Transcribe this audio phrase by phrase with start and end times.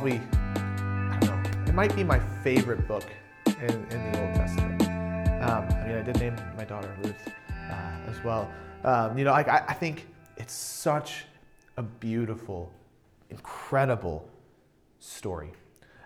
[0.00, 0.20] probably,
[0.54, 3.04] I don't know, it might be my favorite book
[3.46, 4.80] in, in the Old Testament.
[5.42, 7.28] Um, I mean, I did name my daughter Ruth
[7.70, 8.50] uh, as well.
[8.82, 10.06] Um, you know, I, I think
[10.38, 11.26] it's such
[11.76, 12.72] a beautiful,
[13.28, 14.26] incredible
[15.00, 15.52] story.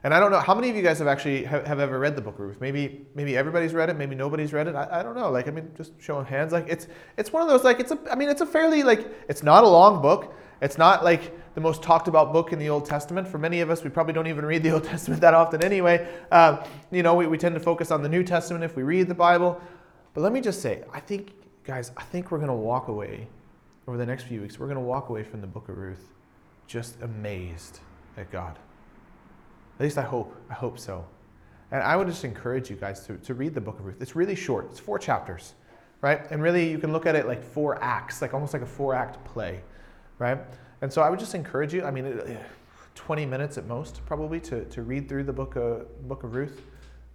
[0.02, 2.16] And I don't know how many of you guys have actually have, have, ever read
[2.16, 2.60] the book Ruth.
[2.60, 3.96] Maybe maybe everybody's read it.
[3.96, 4.74] Maybe nobody's read it.
[4.74, 5.30] I, I don't know.
[5.30, 6.52] Like I mean, just showing hands.
[6.52, 7.98] Like it's it's one of those like it's a.
[8.10, 10.34] I mean, it's a fairly like it's not a long book.
[10.60, 13.28] It's not like the most talked about book in the Old Testament.
[13.28, 16.06] For many of us, we probably don't even read the Old Testament that often anyway.
[16.30, 19.08] Um, you know, we, we tend to focus on the New Testament if we read
[19.08, 19.60] the Bible.
[20.14, 21.32] But let me just say, I think,
[21.64, 23.28] guys, I think we're going to walk away
[23.86, 24.58] over the next few weeks.
[24.58, 26.12] We're going to walk away from the book of Ruth
[26.66, 27.80] just amazed
[28.16, 28.58] at God.
[29.78, 30.34] At least I hope.
[30.50, 31.04] I hope so.
[31.70, 34.00] And I would just encourage you guys to, to read the book of Ruth.
[34.00, 35.54] It's really short, it's four chapters,
[36.00, 36.20] right?
[36.30, 38.94] And really, you can look at it like four acts, like almost like a four
[38.94, 39.60] act play,
[40.18, 40.38] right?
[40.82, 42.20] And so I would just encourage you, I mean,
[42.94, 46.60] 20 minutes at most, probably, to, to read through the book of, book of Ruth.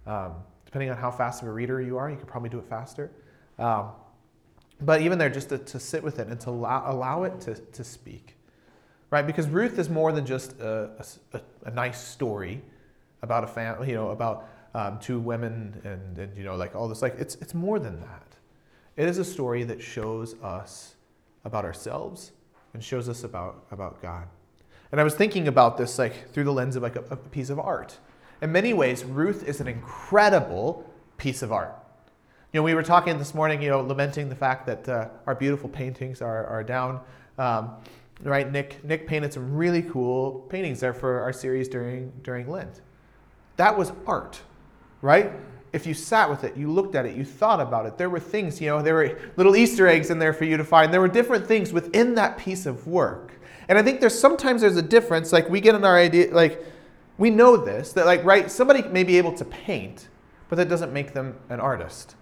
[0.06, 2.66] Um, depending on how fast of a reader you are, you could probably do it
[2.68, 3.10] faster.
[3.58, 3.90] Um,
[4.80, 7.54] but even there, just to, to, sit with it and to allow, allow it to,
[7.54, 8.36] to speak
[9.10, 9.26] right?
[9.26, 10.90] Because Ruth is more than just a,
[11.32, 12.62] a, a nice story
[13.22, 16.88] about a family, you know, about um, two women and, and, you know, like all
[16.88, 17.02] this.
[17.02, 18.36] Like, it's, it's more than that.
[18.96, 20.94] It is a story that shows us
[21.44, 22.32] about ourselves
[22.74, 24.28] and shows us about, about God.
[24.92, 27.50] And I was thinking about this like through the lens of like a, a piece
[27.50, 27.98] of art.
[28.42, 31.74] In many ways, Ruth is an incredible piece of art.
[32.52, 35.34] You know, we were talking this morning, you know, lamenting the fact that uh, our
[35.34, 37.00] beautiful paintings are, are down.
[37.38, 37.76] Um,
[38.22, 38.50] right?
[38.50, 42.80] Nick Nick painted some really cool paintings there for our series during during Lent.
[43.56, 44.40] That was art,
[45.02, 45.32] right?
[45.72, 47.96] If you sat with it, you looked at it, you thought about it.
[47.96, 50.64] There were things, you know, there were little Easter eggs in there for you to
[50.64, 50.92] find.
[50.92, 53.40] There were different things within that piece of work.
[53.68, 55.32] And I think there's sometimes there's a difference.
[55.32, 56.64] Like we get in our idea, like
[57.18, 60.08] we know this that like right, somebody may be able to paint,
[60.48, 62.16] but that doesn't make them an artist.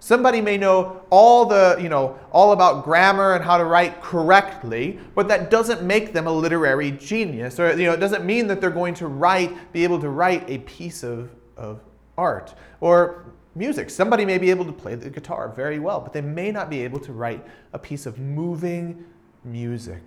[0.00, 4.98] Somebody may know all the, you know, all about grammar and how to write correctly,
[5.14, 7.60] but that doesn't make them a literary genius.
[7.60, 10.48] Or, you know, it doesn't mean that they're going to write, be able to write
[10.48, 11.82] a piece of, of
[12.20, 12.54] art.
[12.80, 13.90] Or music.
[13.90, 16.84] Somebody may be able to play the guitar very well, but they may not be
[16.84, 19.04] able to write a piece of moving
[19.44, 20.02] music.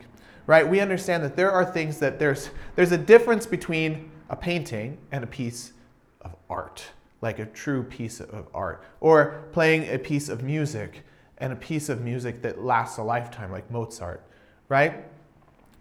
[0.48, 0.68] Right?
[0.68, 5.24] We understand that there are things that there's there's a difference between a painting and
[5.24, 5.74] a piece
[6.22, 6.86] of art
[7.24, 11.04] like a true piece of art, or playing a piece of music
[11.38, 14.22] and a piece of music that lasts a lifetime, like Mozart,
[14.68, 15.06] right?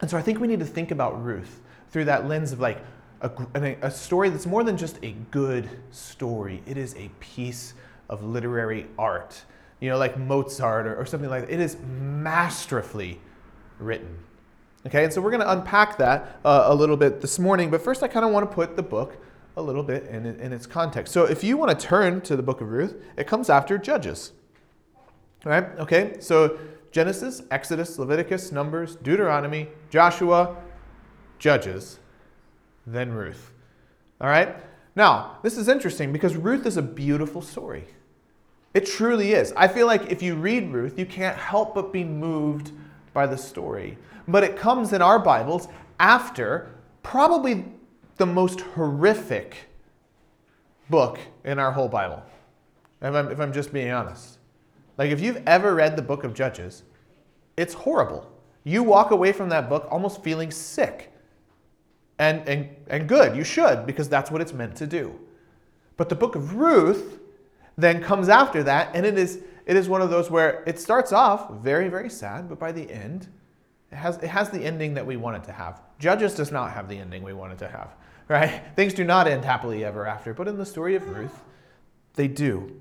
[0.00, 1.60] And so I think we need to think about Ruth
[1.91, 2.78] through that lens of like
[3.22, 7.75] a, a story that's more than just a good story, it is a piece
[8.09, 9.44] of literary art.
[9.81, 11.53] You know, like Mozart or, or something like that.
[11.53, 13.21] It is masterfully
[13.78, 14.19] written.
[14.87, 17.83] Okay, and so we're going to unpack that uh, a little bit this morning, but
[17.83, 19.16] first I kind of want to put the book
[19.56, 21.12] a little bit in, in its context.
[21.12, 24.33] So if you want to turn to the book of Ruth, it comes after Judges.
[25.44, 25.65] All right?
[25.78, 26.16] Okay?
[26.21, 26.59] So
[26.91, 30.56] Genesis, Exodus, Leviticus, Numbers, Deuteronomy, Joshua,
[31.39, 31.99] Judges,
[32.87, 33.53] then Ruth.
[34.20, 34.56] All right?
[34.94, 37.87] Now, this is interesting because Ruth is a beautiful story.
[38.75, 39.53] It truly is.
[39.56, 42.72] I feel like if you read Ruth, you can't help but be moved
[43.12, 43.98] by the story.
[44.26, 45.69] But it comes in our Bibles
[46.00, 46.71] after
[47.03, 47.65] probably
[48.16, 49.69] the most horrific
[50.88, 52.22] book in our whole Bible,
[53.00, 54.38] if I'm, if I'm just being honest.
[54.98, 56.84] Like, if you've ever read the book of Judges,
[57.56, 58.31] it's horrible.
[58.65, 61.11] You walk away from that book almost feeling sick.
[62.18, 65.18] And, and, and good, you should, because that's what it's meant to do.
[65.96, 67.18] But the book of Ruth
[67.76, 71.12] then comes after that, and it is, it is one of those where it starts
[71.12, 73.28] off very, very sad, but by the end,
[73.91, 75.80] it has, it has the ending that we want it to have.
[75.98, 77.94] Judges does not have the ending we want it to have,
[78.28, 78.62] right?
[78.76, 81.42] Things do not end happily ever after, but in the story of Ruth,
[82.15, 82.80] they do.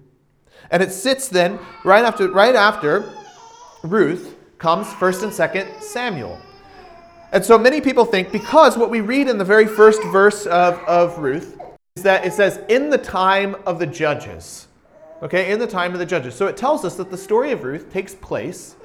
[0.70, 3.12] And it sits then right after, right after
[3.84, 6.40] Ruth comes 1st and 2nd Samuel.
[7.32, 10.80] And so many people think because what we read in the very first verse of,
[10.80, 11.58] of Ruth
[11.96, 14.68] is that it says, in the time of the judges.
[15.24, 16.34] Okay, in the time of the judges.
[16.34, 18.76] So it tells us that the story of Ruth takes place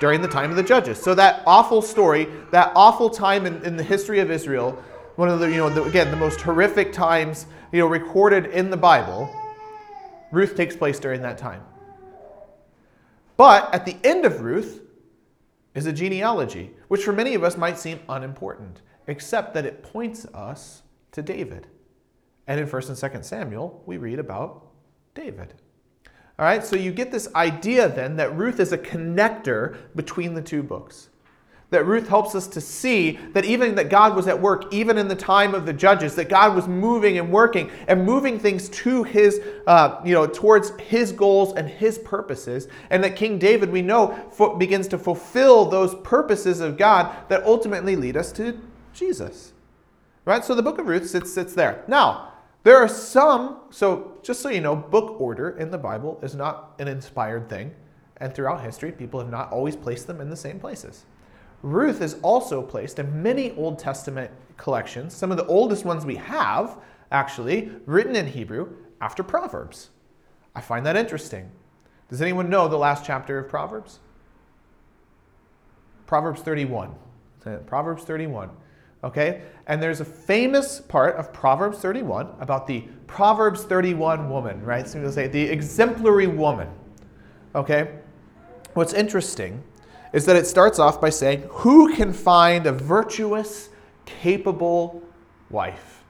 [0.00, 1.00] during the time of the judges.
[1.00, 4.72] So that awful story, that awful time in, in the history of Israel,
[5.14, 8.70] one of the, you know, the, again, the most horrific times, you know, recorded in
[8.70, 9.30] the Bible,
[10.32, 11.62] Ruth takes place during that time.
[13.36, 14.80] But at the end of Ruth
[15.74, 20.26] is a genealogy, which for many of us might seem unimportant, except that it points
[20.26, 20.82] us
[21.12, 21.66] to David.
[22.46, 24.66] And in 1st and 2nd Samuel, we read about
[25.14, 25.54] David.
[26.38, 30.42] All right, so you get this idea then that Ruth is a connector between the
[30.42, 31.10] two books.
[31.72, 35.08] That Ruth helps us to see that even that God was at work, even in
[35.08, 39.02] the time of the judges, that God was moving and working and moving things to
[39.02, 43.82] his, uh, you know, towards his goals and his purposes, and that King David, we
[43.82, 48.60] know, fo- begins to fulfill those purposes of God that ultimately lead us to
[48.92, 49.52] Jesus.
[50.24, 50.44] Right?
[50.44, 51.82] So the book of Ruth sits, sits there.
[51.88, 52.34] Now,
[52.64, 56.74] there are some, so just so you know, book order in the Bible is not
[56.78, 57.74] an inspired thing.
[58.18, 61.06] And throughout history, people have not always placed them in the same places.
[61.62, 66.16] Ruth is also placed in many Old Testament collections, some of the oldest ones we
[66.16, 66.76] have,
[67.10, 69.90] actually, written in Hebrew after Proverbs.
[70.54, 71.50] I find that interesting.
[72.08, 74.00] Does anyone know the last chapter of Proverbs?
[76.06, 76.94] Proverbs 31.
[77.66, 78.50] Proverbs 31.
[79.04, 79.42] Okay?
[79.66, 84.86] And there's a famous part of Proverbs 31 about the Proverbs 31 woman, right?
[84.86, 86.68] So you'll say the exemplary woman.
[87.54, 87.98] Okay?
[88.74, 89.62] What's interesting
[90.12, 93.70] is that it starts off by saying, Who can find a virtuous,
[94.04, 95.02] capable
[95.50, 96.04] wife?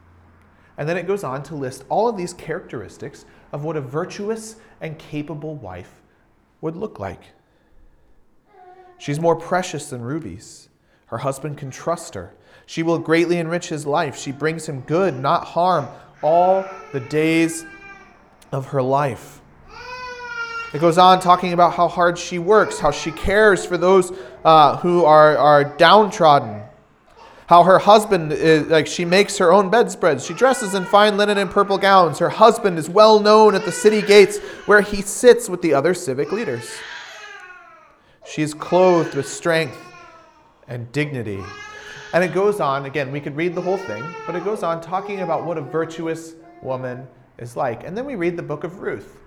[0.77, 4.57] And then it goes on to list all of these characteristics of what a virtuous
[4.81, 5.93] and capable wife
[6.61, 7.23] would look like.
[8.99, 10.69] She's more precious than rubies.
[11.07, 12.35] Her husband can trust her.
[12.67, 14.17] She will greatly enrich his life.
[14.17, 15.89] She brings him good, not harm,
[16.23, 17.67] all the days
[18.51, 19.42] of her life.
[20.73, 24.11] It goes on talking about how hard she works, how she cares for those
[24.43, 26.63] uh, who are, are downtrodden,
[27.47, 30.25] how her husband is like she makes her own bedspreads.
[30.25, 32.19] She dresses in fine linen and purple gowns.
[32.21, 35.93] Her husband is well known at the city gates where he sits with the other
[35.93, 36.71] civic leaders.
[38.25, 39.77] She is clothed with strength
[40.69, 41.43] and dignity.
[42.15, 44.81] And it goes on, again, we could read the whole thing, but it goes on
[44.81, 47.85] talking about what a virtuous woman is like.
[47.85, 49.19] And then we read the book of Ruth.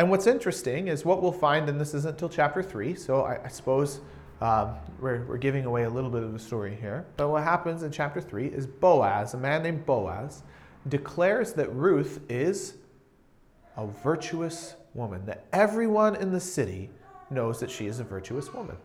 [0.00, 3.44] And what's interesting is what we'll find, and this isn't until chapter 3, so I,
[3.44, 4.00] I suppose
[4.40, 7.04] um, we're, we're giving away a little bit of the story here.
[7.18, 10.42] But what happens in chapter 3 is Boaz, a man named Boaz,
[10.88, 12.76] declares that Ruth is
[13.76, 16.88] a virtuous woman, that everyone in the city
[17.28, 18.78] knows that she is a virtuous woman.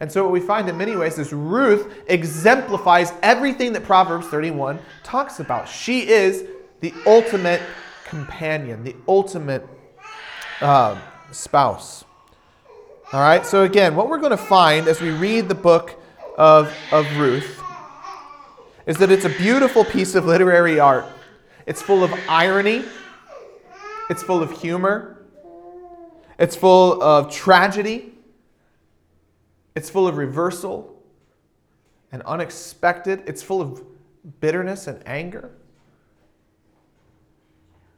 [0.00, 4.80] And so, what we find in many ways is Ruth exemplifies everything that Proverbs 31
[5.02, 5.66] talks about.
[5.66, 6.44] She is
[6.80, 7.62] the ultimate
[8.04, 9.66] companion, the ultimate
[10.60, 12.04] uh, spouse.
[13.12, 16.00] All right, so again, what we're going to find as we read the book
[16.38, 17.60] of, of Ruth
[18.86, 21.06] is that it's a beautiful piece of literary art.
[21.66, 22.84] It's full of irony,
[24.08, 25.24] it's full of humor,
[26.38, 28.12] it's full of tragedy,
[29.74, 31.02] it's full of reversal
[32.12, 33.82] and unexpected, it's full of
[34.40, 35.50] bitterness and anger.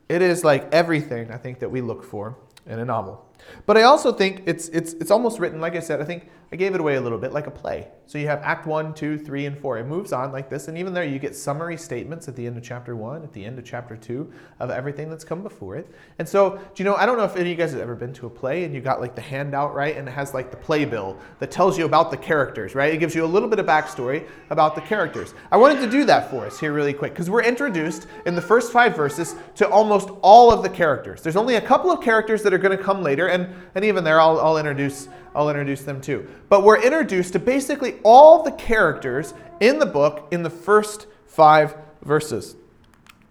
[0.08, 2.36] It is like everything I think that we look for
[2.66, 3.24] in a novel.
[3.66, 6.56] But I also think it's, it's, it's almost written, like I said, I think I
[6.56, 7.88] gave it away a little bit, like a play.
[8.04, 9.78] So you have Act 1, 2, 3, and 4.
[9.78, 12.58] It moves on like this, and even there you get summary statements at the end
[12.58, 15.90] of chapter 1, at the end of chapter 2, of everything that's come before it.
[16.18, 17.94] And so, do you know, I don't know if any of you guys have ever
[17.94, 19.96] been to a play and you got like the handout, right?
[19.96, 22.92] And it has like the playbill that tells you about the characters, right?
[22.92, 25.32] It gives you a little bit of backstory about the characters.
[25.50, 28.42] I wanted to do that for us here really quick because we're introduced in the
[28.42, 31.22] first five verses to almost all of the characters.
[31.22, 34.04] There's only a couple of characters that are going to come later, and, and even
[34.04, 36.28] there I'll, I'll introduce I'll introduce them too.
[36.48, 41.76] But we're introduced to basically all the characters in the book in the first five
[42.02, 42.56] verses.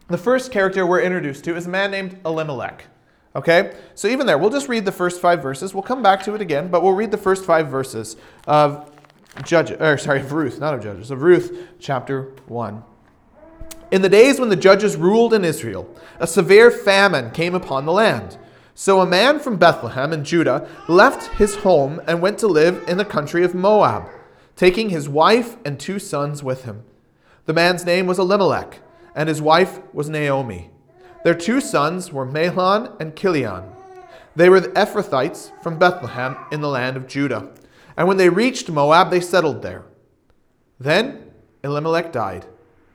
[0.08, 2.86] The first character we're introduced to is a man named Elimelech.
[3.36, 3.75] Okay?
[3.96, 5.74] So even there, we'll just read the first five verses.
[5.74, 8.17] We'll come back to it again, but we'll read the first five verses
[8.48, 8.91] of
[9.46, 12.84] Judges, or sorry, of Ruth, not of Judges, of Ruth chapter 1.
[13.91, 17.91] In the days when the judges ruled in Israel, a severe famine came upon the
[17.91, 18.38] land.
[18.74, 22.98] So a man from Bethlehem in Judah left his home and went to live in
[22.98, 24.10] the country of Moab,
[24.56, 26.84] taking his wife and two sons with him.
[27.46, 28.80] The man's name was Elimelech,
[29.16, 30.70] and his wife was Naomi.
[31.24, 33.63] Their two sons were Mahlon and Chilion.
[34.36, 37.50] They were the Ephrathites from Bethlehem in the land of Judah.
[37.98, 39.84] And when they reached Moab, they settled there.
[40.80, 41.32] Then
[41.63, 42.46] Elimelech died,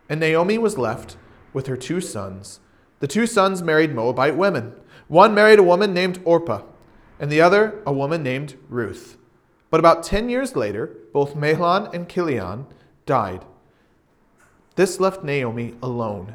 [0.09, 1.17] and Naomi was left
[1.53, 2.61] with her two sons.
[3.01, 4.73] The two sons married Moabite women.
[5.09, 6.63] One married a woman named Orpah,
[7.21, 9.17] and the other a woman named Ruth.
[9.71, 12.67] But about 10 years later, both Mahlon and Chilion
[13.05, 13.45] died.
[14.75, 16.35] This left Naomi alone,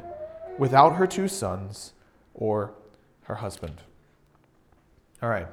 [0.58, 1.92] without her two sons
[2.34, 2.72] or
[3.24, 3.82] her husband.
[5.22, 5.46] All right.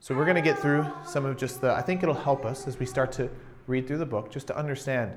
[0.00, 2.66] So we're going to get through some of just the, I think it'll help us
[2.66, 3.30] as we start to
[3.66, 5.12] read through the book just to understand.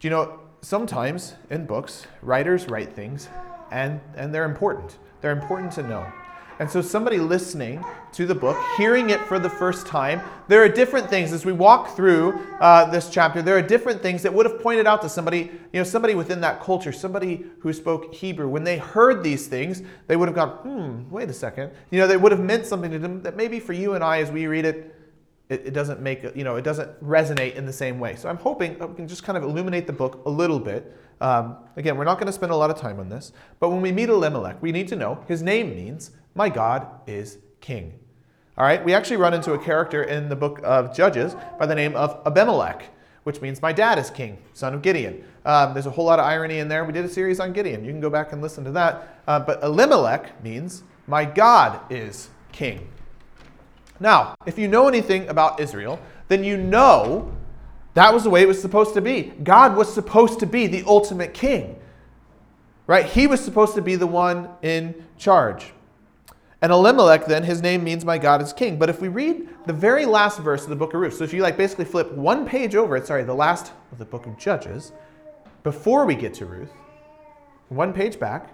[0.00, 3.28] Do you know, sometimes in books, writers write things
[3.70, 4.98] and, and they're important.
[5.20, 6.10] They're important to know.
[6.60, 10.68] And so, somebody listening to the book, hearing it for the first time, there are
[10.68, 13.42] different things as we walk through uh, this chapter.
[13.42, 16.40] There are different things that would have pointed out to somebody, you know, somebody within
[16.40, 18.48] that culture, somebody who spoke Hebrew.
[18.48, 21.70] When they heard these things, they would have gone, hmm, wait a second.
[21.90, 24.20] You know, they would have meant something to them that maybe for you and I,
[24.20, 24.94] as we read it,
[25.48, 28.16] it, it doesn't make, you know, it doesn't resonate in the same way.
[28.16, 30.92] So I'm hoping we can just kind of illuminate the book a little bit.
[31.20, 33.80] Um, again, we're not going to spend a lot of time on this, but when
[33.80, 37.98] we meet Elimelech, we need to know his name means, my God is king.
[38.56, 41.74] All right, we actually run into a character in the book of Judges by the
[41.74, 42.84] name of Abimelech,
[43.22, 45.24] which means my dad is king, son of Gideon.
[45.44, 46.84] Um, there's a whole lot of irony in there.
[46.84, 47.84] We did a series on Gideon.
[47.84, 49.20] You can go back and listen to that.
[49.26, 52.88] Uh, but Elimelech means my God is king.
[54.00, 57.32] Now, if you know anything about Israel, then you know
[57.94, 59.32] that was the way it was supposed to be.
[59.42, 61.78] God was supposed to be the ultimate king,
[62.86, 63.06] right?
[63.06, 65.72] He was supposed to be the one in charge.
[66.60, 68.78] And Elimelech, then, his name means my God is king.
[68.78, 71.32] But if we read the very last verse of the book of Ruth, so if
[71.32, 74.36] you like basically flip one page over it, sorry, the last of the book of
[74.36, 74.92] Judges,
[75.62, 76.72] before we get to Ruth,
[77.68, 78.52] one page back,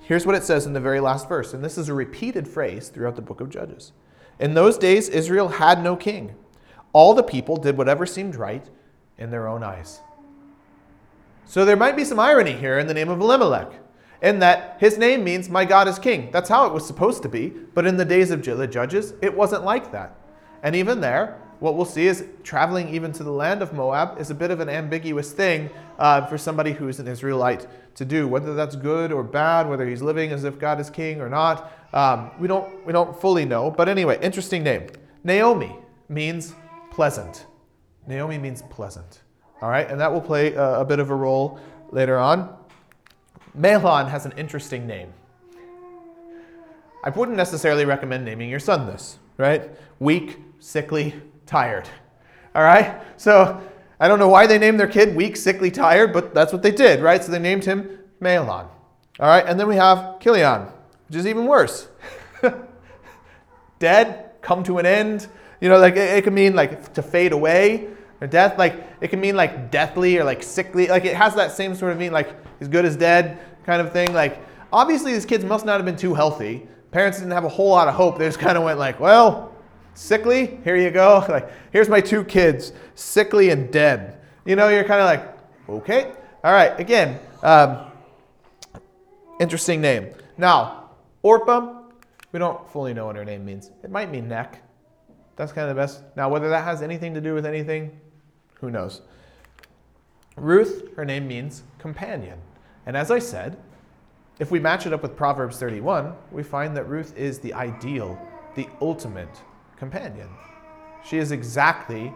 [0.00, 1.54] here's what it says in the very last verse.
[1.54, 3.92] And this is a repeated phrase throughout the book of Judges.
[4.40, 6.34] In those days, Israel had no king.
[6.92, 8.68] All the people did whatever seemed right
[9.16, 10.00] in their own eyes.
[11.44, 13.72] So there might be some irony here in the name of Elimelech,
[14.22, 16.30] in that his name means my God is king.
[16.32, 17.48] That's how it was supposed to be.
[17.48, 20.16] But in the days of the judges, it wasn't like that.
[20.62, 24.30] And even there, what we'll see is traveling even to the land of Moab is
[24.30, 28.26] a bit of an ambiguous thing uh, for somebody who is an Israelite to do.
[28.26, 31.72] Whether that's good or bad, whether he's living as if God is king or not,
[31.92, 33.70] um, we, don't, we don't fully know.
[33.70, 34.88] But anyway, interesting name.
[35.22, 35.76] Naomi
[36.08, 36.54] means
[36.90, 37.46] pleasant.
[38.06, 39.22] Naomi means pleasant.
[39.62, 41.58] All right, and that will play a, a bit of a role
[41.90, 42.54] later on.
[43.58, 45.12] Mahlon has an interesting name.
[47.04, 49.70] I wouldn't necessarily recommend naming your son this, right?
[49.98, 51.14] Weak, sickly,
[51.46, 51.88] tired.
[52.54, 53.02] All right?
[53.16, 53.60] So
[54.00, 56.70] I don't know why they named their kid weak, sickly, tired, but that's what they
[56.70, 57.22] did, right?
[57.22, 58.68] So they named him Mahlon.
[59.20, 60.62] All right, and then we have Chilion,
[61.08, 61.88] which is even worse.
[63.78, 65.28] Dead, come to an end.
[65.60, 67.88] You know, like it, it can mean like to fade away
[68.20, 68.58] or death.
[68.58, 70.88] Like it can mean like deathly or like sickly.
[70.88, 73.92] Like it has that same sort of mean, like as good as dead kind of
[73.92, 74.12] thing.
[74.12, 74.38] Like
[74.72, 76.66] obviously these kids must not have been too healthy.
[76.90, 78.18] Parents didn't have a whole lot of hope.
[78.18, 79.54] They just kind of went like, well,
[79.94, 81.24] sickly, here you go.
[81.28, 84.18] Like here's my two kids, sickly and dead.
[84.44, 85.36] You know, you're kind of like,
[85.68, 86.78] okay, all right.
[86.78, 87.90] Again, um,
[89.40, 90.10] interesting name.
[90.36, 90.90] Now,
[91.22, 91.82] Orpah,
[92.32, 93.70] we don't fully know what her name means.
[93.82, 94.60] It might mean neck.
[95.36, 96.02] That's kind of the best.
[96.16, 97.98] Now, whether that has anything to do with anything,
[98.60, 99.02] who knows?
[100.36, 102.38] Ruth, her name means companion.
[102.86, 103.56] And as I said,
[104.38, 108.18] if we match it up with Proverbs 31, we find that Ruth is the ideal,
[108.56, 109.42] the ultimate
[109.76, 110.28] companion.
[111.04, 112.12] She is exactly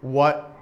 [0.00, 0.56] what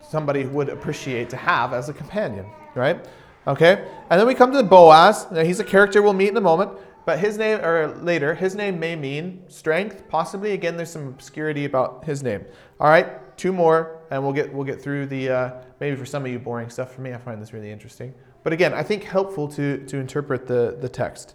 [0.00, 3.06] somebody would appreciate to have as a companion, right?
[3.46, 3.88] Okay?
[4.10, 5.30] And then we come to Boaz.
[5.30, 6.72] Now, he's a character we'll meet in a moment.
[7.04, 10.08] But his name, or later, his name may mean strength.
[10.08, 12.44] Possibly, again, there's some obscurity about his name.
[12.80, 16.24] All right, two more, and we'll get we'll get through the uh, maybe for some
[16.24, 16.94] of you boring stuff.
[16.94, 18.14] For me, I find this really interesting.
[18.42, 21.34] But again, I think helpful to to interpret the the text.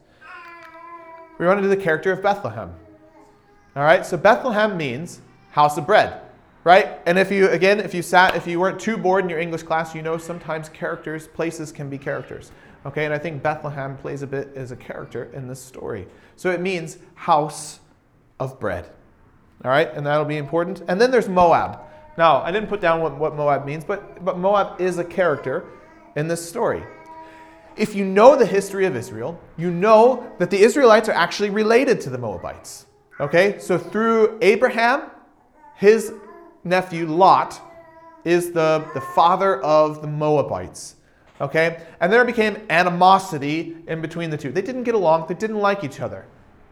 [1.38, 2.74] We run into the character of Bethlehem.
[3.75, 6.22] All right, so Bethlehem means house of bread,
[6.63, 7.00] right?
[7.06, 9.63] And if you again, if you sat, if you weren't too bored in your English
[9.63, 12.51] class, you know sometimes characters, places can be characters.
[12.86, 16.08] Okay, and I think Bethlehem plays a bit as a character in this story.
[16.36, 17.80] So it means house
[18.40, 18.90] of bread.
[19.63, 20.82] All right, and that'll be important.
[20.88, 21.80] And then there's Moab.
[22.18, 25.65] Now, I didn't put down what, what Moab means, but, but Moab is a character
[26.15, 26.84] in this story.
[27.77, 32.01] If you know the history of Israel, you know that the Israelites are actually related
[32.01, 32.86] to the Moabites.
[33.20, 35.10] Okay, so through Abraham,
[35.75, 36.13] his
[36.63, 37.62] nephew Lot
[38.25, 40.96] is the, the father of the Moabites.
[41.39, 41.82] Okay?
[42.00, 44.51] And there became animosity in between the two.
[44.51, 46.25] They didn't get along, they didn't like each other.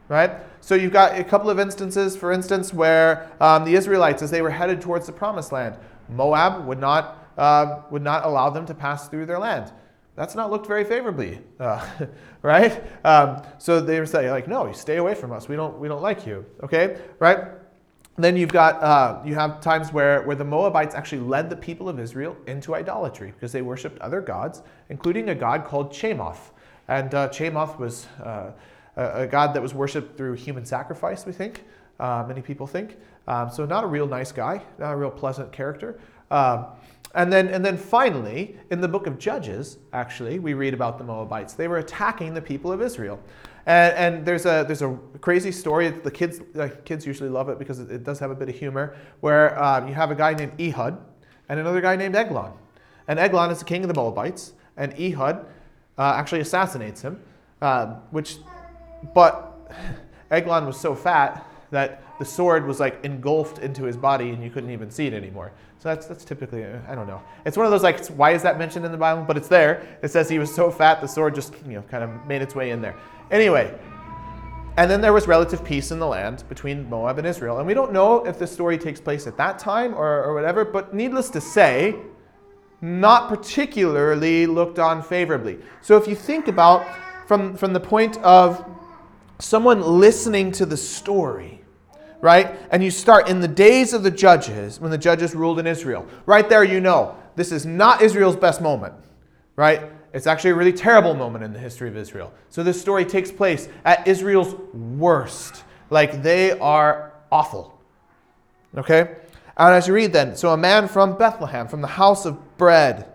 [0.09, 0.31] Right?
[0.59, 4.41] So you've got a couple of instances, for instance, where um, the Israelites, as they
[4.41, 5.77] were headed towards the promised land,
[6.09, 9.71] Moab would not, uh, would not allow them to pass through their land.
[10.15, 11.87] That's not looked very favorably, uh,
[12.41, 12.83] right?
[13.05, 15.47] Um, so they were saying, like, no, you stay away from us.
[15.47, 16.97] We don't, we don't like you, okay?
[17.19, 17.39] Right?
[18.23, 21.87] then you've got uh, you have times where, where the Moabites actually led the people
[21.87, 26.37] of Israel into idolatry because they worshipped other gods, including a god called Chemosh.
[26.87, 28.51] And uh, Chemosh was uh,
[28.99, 31.63] a, god that was worshipped through human sacrifice, we think.
[31.99, 32.97] Uh, many people think.
[33.27, 35.99] Um, so not a real nice guy, not a real pleasant character.
[36.31, 36.65] Um,
[37.15, 41.03] and then, and then finally, in the book of Judges, actually, we read about the
[41.03, 41.53] Moabites.
[41.53, 43.19] They were attacking the people of Israel.
[43.65, 45.89] And, and there's a there's a crazy story.
[45.89, 48.55] The kids like, kids usually love it because it, it does have a bit of
[48.55, 48.95] humor.
[49.19, 50.97] Where um, you have a guy named Ehud
[51.49, 52.53] and another guy named Eglon,
[53.07, 55.45] and Eglon is the king of the Moabites, and Ehud
[55.97, 57.21] uh, actually assassinates him.
[57.61, 58.37] Um, which,
[59.13, 59.71] but
[60.31, 64.49] Eglon was so fat that the sword was like engulfed into his body and you
[64.49, 65.51] couldn't even see it anymore.
[65.79, 67.21] So that's, that's typically, I don't know.
[67.45, 69.23] It's one of those like, why is that mentioned in the Bible?
[69.23, 69.87] But it's there.
[70.01, 72.53] It says he was so fat, the sword just, you know, kind of made its
[72.53, 72.97] way in there.
[73.31, 73.73] Anyway,
[74.75, 77.59] and then there was relative peace in the land between Moab and Israel.
[77.59, 80.65] And we don't know if this story takes place at that time or, or whatever,
[80.65, 81.95] but needless to say,
[82.81, 85.59] not particularly looked on favorably.
[85.81, 86.85] So if you think about
[87.27, 88.65] from, from the point of
[89.39, 91.61] someone listening to the story,
[92.21, 92.57] right?
[92.71, 96.05] And you start in the days of the judges, when the judges ruled in Israel.
[96.25, 98.93] Right there, you know, this is not Israel's best moment,
[99.55, 99.91] right?
[100.13, 102.33] It's actually a really terrible moment in the history of Israel.
[102.49, 105.63] So this story takes place at Israel's worst.
[105.89, 107.79] Like they are awful.
[108.77, 109.15] Okay?
[109.55, 113.11] And as you read then, so a man from Bethlehem, from the house of bread,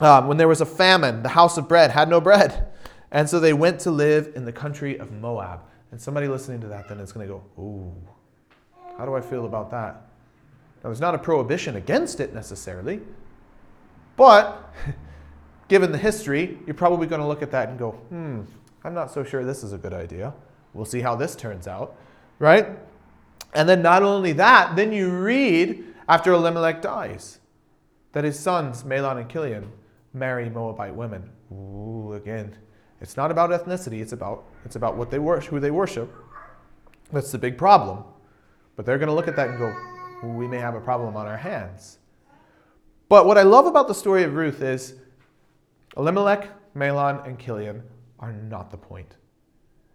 [0.00, 2.69] um, when there was a famine, the house of bread had no bread.
[3.12, 5.60] And so they went to live in the country of Moab.
[5.90, 7.92] And somebody listening to that then is going to go, ooh,
[8.96, 9.94] how do I feel about that?
[10.82, 13.00] Now, there's not a prohibition against it necessarily,
[14.16, 14.72] but
[15.68, 18.42] given the history, you're probably going to look at that and go, hmm,
[18.84, 20.32] I'm not so sure this is a good idea.
[20.72, 21.96] We'll see how this turns out,
[22.38, 22.68] right?
[23.52, 27.40] And then not only that, then you read after Elimelech dies
[28.12, 29.70] that his sons, Mahlon and Chilion,
[30.12, 31.30] marry Moabite women.
[31.52, 32.56] Ooh, again,
[33.00, 36.12] it's not about ethnicity, it's about, it's about what they worship, who they worship.
[37.12, 38.04] That's the big problem.
[38.76, 39.74] But they're going to look at that and go,
[40.22, 41.98] we may have a problem on our hands.
[43.08, 44.94] But what I love about the story of Ruth is
[45.96, 47.82] Elimelech, Mahlon, and Chilion
[48.20, 49.16] are not the point.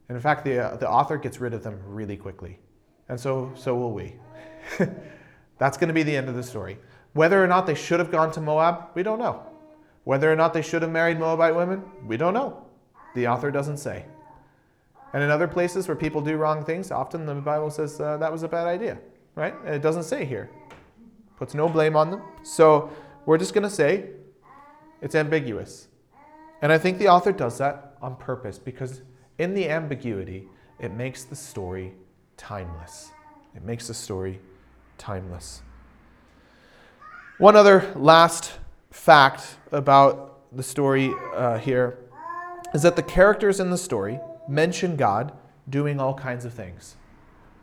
[0.09, 2.59] And in fact, the, uh, the author gets rid of them really quickly.
[3.07, 4.15] And so, so will we.
[5.57, 6.77] That's going to be the end of the story.
[7.13, 9.43] Whether or not they should have gone to Moab, we don't know.
[10.03, 12.64] Whether or not they should have married Moabite women, we don't know.
[13.15, 14.05] The author doesn't say.
[15.13, 18.31] And in other places where people do wrong things, often the Bible says uh, that
[18.31, 18.99] was a bad idea,
[19.35, 19.55] right?
[19.65, 20.49] And it doesn't say here.
[21.37, 22.21] Puts no blame on them.
[22.43, 22.91] So
[23.25, 24.09] we're just going to say
[25.01, 25.87] it's ambiguous.
[26.61, 29.01] And I think the author does that on purpose because
[29.37, 30.47] in the ambiguity,
[30.79, 31.93] it makes the story
[32.37, 33.11] timeless.
[33.55, 34.39] It makes the story
[34.97, 35.61] timeless.
[37.37, 38.59] One other last
[38.91, 41.97] fact about the story uh, here
[42.75, 45.31] is that the characters in the story mention God
[45.69, 46.97] doing all kinds of things.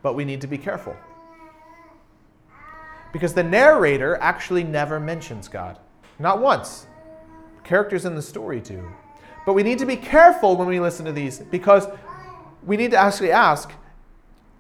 [0.01, 0.97] But we need to be careful.
[3.13, 5.79] Because the narrator actually never mentions God.
[6.19, 6.87] Not once.
[7.63, 8.83] Characters in the story do.
[9.45, 11.87] But we need to be careful when we listen to these because
[12.65, 13.71] we need to actually ask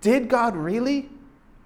[0.03, 1.09] did God really?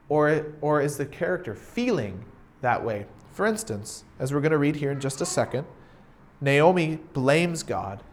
[0.09, 2.25] Or, or is the character feeling
[2.61, 3.07] that way?
[3.33, 5.66] For instance, as we're going to read here in just a second,
[6.40, 8.05] Naomi blames God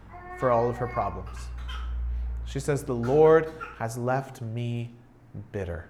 [0.44, 1.38] for all of her problems.
[2.44, 4.90] She says, The Lord has left me
[5.52, 5.88] bitter.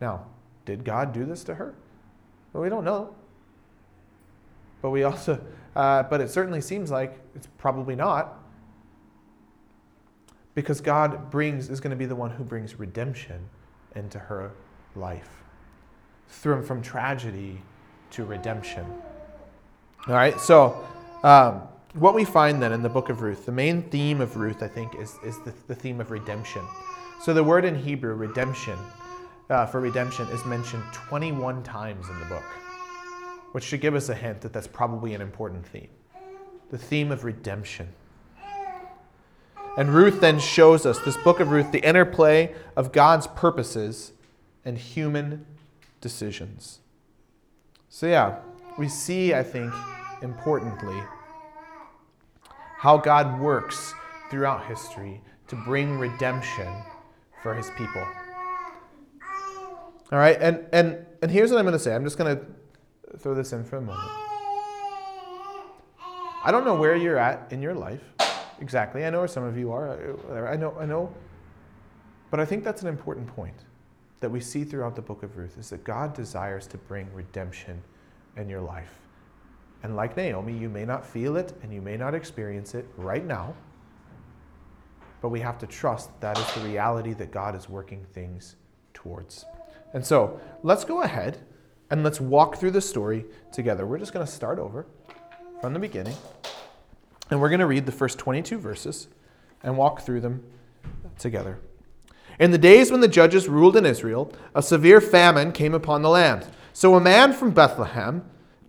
[0.00, 0.26] Now,
[0.64, 1.74] did God do this to her?
[2.52, 3.16] Well, we don't know.
[4.80, 8.38] But we also, uh, but it certainly seems like it's probably not.
[10.54, 13.48] Because God brings, is going to be the one who brings redemption
[13.96, 14.52] into her
[14.94, 15.42] life.
[16.28, 17.60] Through, from tragedy
[18.12, 18.86] to redemption.
[20.06, 20.86] All right, so
[21.24, 21.62] um,
[21.94, 24.68] what we find then in the book of Ruth, the main theme of Ruth, I
[24.68, 26.62] think, is, is the, the theme of redemption.
[27.22, 28.76] So the word in Hebrew, redemption,
[29.48, 32.44] uh, for redemption, is mentioned 21 times in the book,
[33.52, 35.88] which should give us a hint that that's probably an important theme.
[36.70, 37.88] The theme of redemption.
[39.76, 44.12] And Ruth then shows us, this book of Ruth, the interplay of God's purposes
[44.64, 45.46] and human
[46.00, 46.80] decisions.
[47.88, 48.38] So, yeah,
[48.78, 49.72] we see, I think,
[50.22, 51.00] importantly,
[52.84, 53.94] how God works
[54.30, 55.18] throughout history
[55.48, 56.70] to bring redemption
[57.42, 58.06] for his people.
[60.12, 61.94] All right, and, and, and here's what I'm going to say.
[61.94, 64.10] I'm just going to throw this in for a moment.
[66.44, 68.02] I don't know where you're at in your life
[68.60, 69.06] exactly.
[69.06, 69.98] I know where some of you are.
[70.46, 71.10] I know, I know.
[72.30, 73.56] But I think that's an important point
[74.20, 77.82] that we see throughout the book of Ruth is that God desires to bring redemption
[78.36, 79.03] in your life.
[79.84, 83.24] And like Naomi, you may not feel it and you may not experience it right
[83.24, 83.54] now,
[85.20, 88.56] but we have to trust that is the reality that God is working things
[88.94, 89.44] towards.
[89.92, 91.38] And so let's go ahead
[91.90, 93.84] and let's walk through the story together.
[93.84, 94.86] We're just going to start over
[95.60, 96.16] from the beginning.
[97.30, 99.08] And we're going to read the first 22 verses
[99.62, 100.44] and walk through them
[101.18, 101.58] together.
[102.40, 106.08] In the days when the judges ruled in Israel, a severe famine came upon the
[106.08, 106.46] land.
[106.72, 108.24] So a man from Bethlehem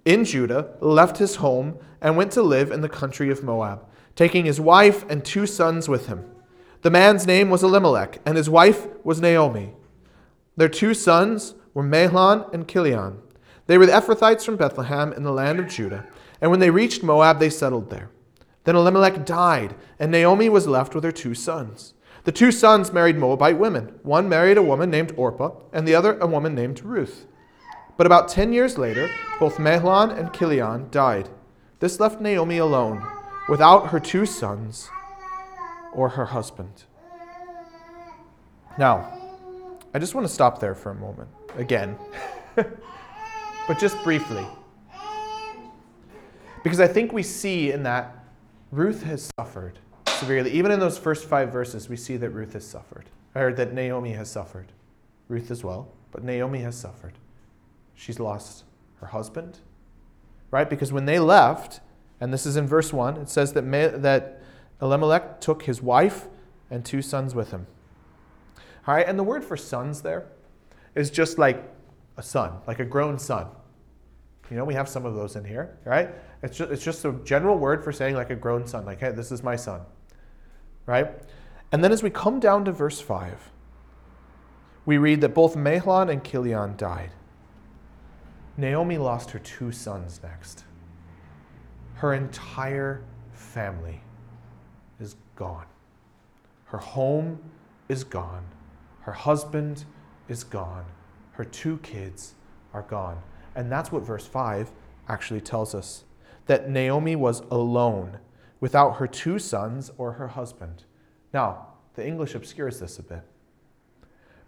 [0.06, 4.46] in Judah left his home and went to live in the country of Moab, taking
[4.46, 6.24] his wife and two sons with him.
[6.84, 9.74] The man's name was Elimelech, and his wife was Naomi.
[10.56, 13.18] Their two sons were Mahlon and Chilion.
[13.66, 16.08] They were the Ephrathites from Bethlehem in the land of Judah,
[16.40, 18.12] and when they reached Moab, they settled there.
[18.66, 21.96] Then Elimelech died, and Naomi was left with her two sons.
[22.26, 24.00] The two sons married Moabite women.
[24.04, 27.28] One married a woman named Orpah, and the other a woman named Ruth.
[27.98, 31.30] But about ten years later, both Mahlon and Chilion died.
[31.80, 33.06] This left Naomi alone,
[33.48, 34.90] without her two sons
[35.94, 36.84] or her husband.
[38.78, 39.14] Now,
[39.94, 41.98] I just want to stop there for a moment, again,
[42.56, 44.46] but just briefly.
[46.64, 48.26] Because I think we see in that
[48.72, 50.52] Ruth has suffered severely.
[50.52, 53.06] Even in those first five verses, we see that Ruth has suffered,
[53.36, 54.72] or that Naomi has suffered.
[55.30, 57.14] Ruth as well, but Naomi has suffered.
[57.96, 58.66] She's lost
[58.98, 59.60] her husband,
[60.52, 60.70] right?
[60.70, 61.80] Because when they left,
[62.20, 63.62] and this is in verse 1, it says that,
[64.02, 64.42] that
[64.82, 66.28] Elimelech took his wife
[66.70, 67.68] and two sons with him.
[68.88, 70.28] All right, and the word for sons there
[70.94, 71.64] is just like
[72.18, 73.48] a son, like a grown son.
[74.50, 76.10] You know, we have some of those in here, right?
[76.44, 79.12] It's just, it's just a general word for saying like a grown son, like, hey,
[79.12, 79.82] this is my son,
[80.86, 81.12] right?
[81.72, 83.52] And then as we come down to verse 5,
[84.86, 87.10] we read that both Mahlon and Chilion died.
[88.58, 90.64] Naomi lost her two sons next.
[91.96, 94.02] Her entire family
[95.00, 95.66] is gone.
[96.66, 97.40] Her home
[97.90, 98.46] is gone.
[99.02, 99.86] Her husband
[100.30, 100.86] is gone.
[101.32, 102.36] Her two kids
[102.74, 103.22] are gone.
[103.56, 104.72] And that's what verse 5
[105.08, 106.06] actually tells us
[106.46, 108.20] that Naomi was alone
[108.60, 110.86] without her two sons or her husband.
[111.34, 113.24] Now, the English obscures this a bit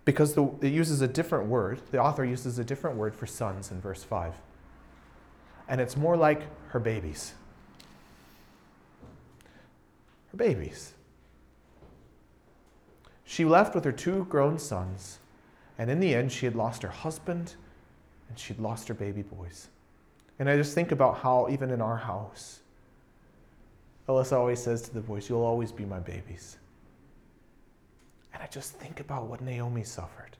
[0.07, 1.81] because the, it uses a different word.
[1.91, 4.33] The author uses a different word for sons in verse 5.
[5.67, 7.33] And it's more like her babies.
[10.31, 10.93] Her babies.
[13.25, 15.19] She left with her two grown sons,
[15.77, 17.55] and in the end, she had lost her husband
[18.29, 19.67] and she'd lost her baby boys.
[20.39, 22.61] And I just think about how, even in our house,
[24.07, 26.59] Alyssa always says to the boys, You'll always be my babies.
[28.33, 30.37] And I just think about what Naomi suffered.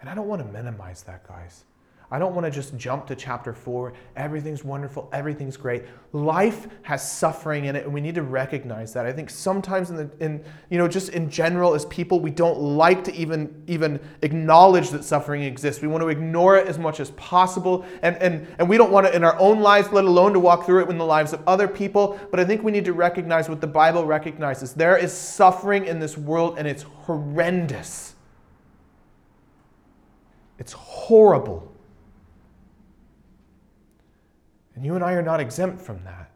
[0.00, 1.64] And I don't want to minimize that, guys.
[2.12, 3.94] I don't want to just jump to chapter four.
[4.16, 5.08] Everything's wonderful.
[5.14, 5.84] Everything's great.
[6.12, 9.06] Life has suffering in it, and we need to recognize that.
[9.06, 12.60] I think sometimes in the, in, you know, just in general as people, we don't
[12.60, 15.80] like to even, even acknowledge that suffering exists.
[15.80, 17.86] We want to ignore it as much as possible.
[18.02, 20.66] And, and, and we don't want it in our own lives, let alone to walk
[20.66, 22.20] through it in the lives of other people.
[22.30, 24.74] But I think we need to recognize what the Bible recognizes.
[24.74, 28.16] There is suffering in this world, and it's horrendous.
[30.58, 31.71] It's horrible.
[34.74, 36.30] And you and I are not exempt from that.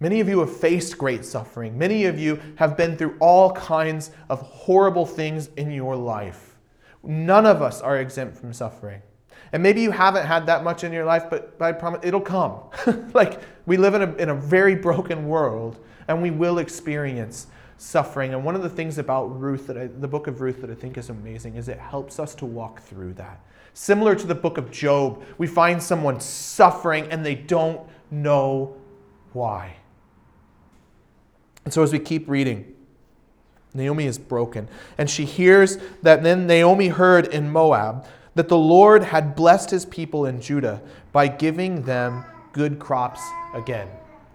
[0.00, 1.78] Many of you have faced great suffering.
[1.78, 6.56] Many of you have been through all kinds of horrible things in your life.
[7.02, 9.00] None of us are exempt from suffering.
[9.52, 12.20] And maybe you haven't had that much in your life, but, but I promise it'll
[12.20, 12.58] come.
[13.14, 17.46] like, we live in a, in a very broken world, and we will experience
[17.78, 18.34] suffering.
[18.34, 20.74] And one of the things about Ruth, that I, the book of Ruth, that I
[20.74, 23.40] think is amazing, is it helps us to walk through that.
[23.74, 28.76] Similar to the book of Job, we find someone suffering and they don't know
[29.32, 29.76] why.
[31.64, 32.72] And so as we keep reading,
[33.74, 34.68] Naomi is broken.
[34.96, 38.06] And she hears that then Naomi heard in Moab
[38.36, 40.80] that the Lord had blessed his people in Judah
[41.12, 43.20] by giving them good crops
[43.54, 43.88] again.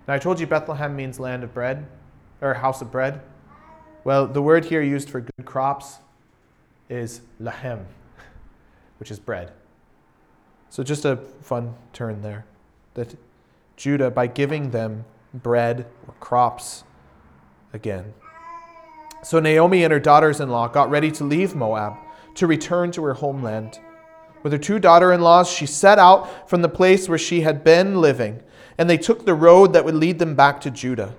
[0.07, 1.85] Now, I told you Bethlehem means land of bread,
[2.41, 3.21] or house of bread.
[4.09, 5.99] Well, the word here used for good crops
[6.89, 7.85] is lahem
[8.97, 9.51] which is bread.
[10.71, 12.45] So, just a fun turn there.
[12.95, 13.15] That
[13.77, 16.85] Judah, by giving them bread or crops
[17.71, 18.15] again.
[19.21, 21.93] So, Naomi and her daughters in law got ready to leave Moab
[22.33, 23.77] to return to her homeland.
[24.41, 27.63] With her two daughter in laws, she set out from the place where she had
[27.63, 28.41] been living,
[28.75, 31.13] and they took the road that would lead them back to Judah.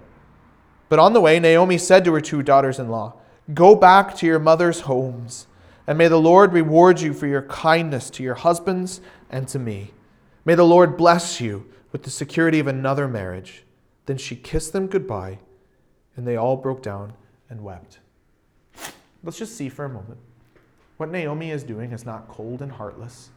[0.90, 3.14] But on the way, Naomi said to her two daughters in law,
[3.54, 5.46] Go back to your mother's homes
[5.90, 9.90] and may the Lord reward you for your kindness to your husbands and to me.
[10.44, 13.64] May the Lord bless you with the security of another marriage.
[14.06, 15.40] Then she kissed them goodbye,
[16.14, 17.14] and they all broke down
[17.48, 17.98] and wept.
[19.24, 20.20] Let's just see for a moment.
[20.96, 23.30] What Naomi is doing is not cold and heartless.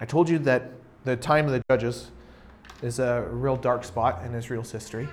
[0.00, 0.70] I told you that
[1.02, 2.12] the time of the judges
[2.82, 5.08] is a real dark spot in Israel's history.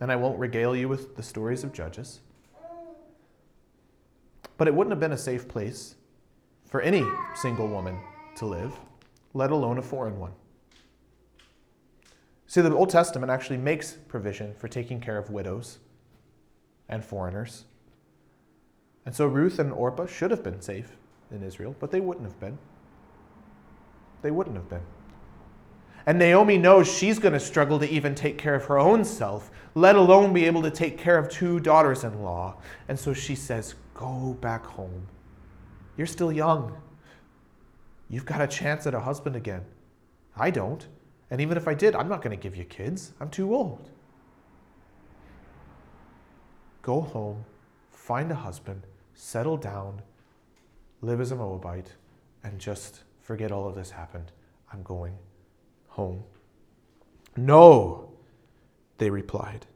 [0.00, 2.20] And I won't regale you with the stories of Judges.
[4.58, 5.96] But it wouldn't have been a safe place
[6.66, 7.04] for any
[7.36, 7.98] single woman
[8.36, 8.74] to live,
[9.34, 10.32] let alone a foreign one.
[12.46, 15.78] See, the Old Testament actually makes provision for taking care of widows
[16.88, 17.64] and foreigners.
[19.06, 20.96] And so Ruth and Orpah should have been safe
[21.30, 22.58] in Israel, but they wouldn't have been.
[24.20, 24.82] They wouldn't have been.
[26.06, 29.50] And Naomi knows she's going to struggle to even take care of her own self,
[29.74, 32.56] let alone be able to take care of two daughters in law.
[32.88, 35.06] And so she says, Go back home.
[35.96, 36.76] You're still young.
[38.08, 39.64] You've got a chance at a husband again.
[40.36, 40.86] I don't.
[41.30, 43.12] And even if I did, I'm not going to give you kids.
[43.20, 43.90] I'm too old.
[46.82, 47.44] Go home,
[47.92, 48.82] find a husband,
[49.14, 50.02] settle down,
[51.00, 51.92] live as a Moabite,
[52.42, 54.32] and just forget all of this happened.
[54.72, 55.16] I'm going
[55.92, 56.24] home.
[57.36, 58.10] No,
[58.98, 59.66] they replied.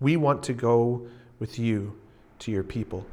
[0.00, 1.06] We want to go
[1.38, 1.96] with you
[2.40, 3.06] to your people.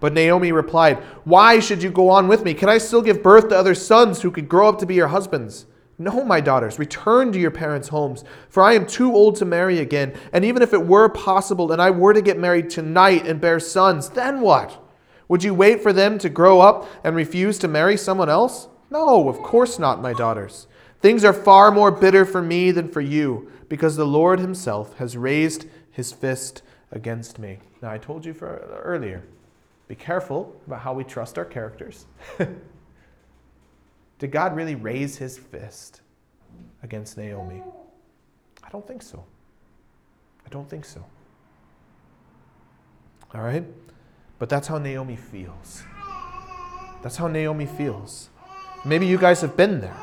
[0.00, 2.54] But Naomi replied, Why should you go on with me?
[2.54, 5.08] Can I still give birth to other sons who could grow up to be your
[5.08, 5.66] husbands?
[5.98, 9.80] No, my daughters, return to your parents' homes, for I am too old to marry
[9.80, 10.14] again.
[10.32, 13.58] And even if it were possible and I were to get married tonight and bear
[13.58, 14.80] sons, then what?
[15.28, 18.68] Would you wait for them to grow up and refuse to marry someone else?
[18.90, 20.68] No, of course not, my daughters.
[21.00, 25.16] Things are far more bitter for me than for you, because the Lord Himself has
[25.16, 27.58] raised His fist against me.
[27.82, 29.22] Now, I told you for, earlier
[29.88, 32.04] be careful about how we trust our characters.
[34.18, 36.02] Did God really raise his fist
[36.82, 37.62] against Naomi?
[38.62, 39.24] I don't think so.
[40.44, 41.02] I don't think so.
[43.34, 43.64] All right?
[44.38, 45.82] But that's how Naomi feels.
[47.02, 48.28] That's how Naomi feels.
[48.84, 49.96] Maybe you guys have been there.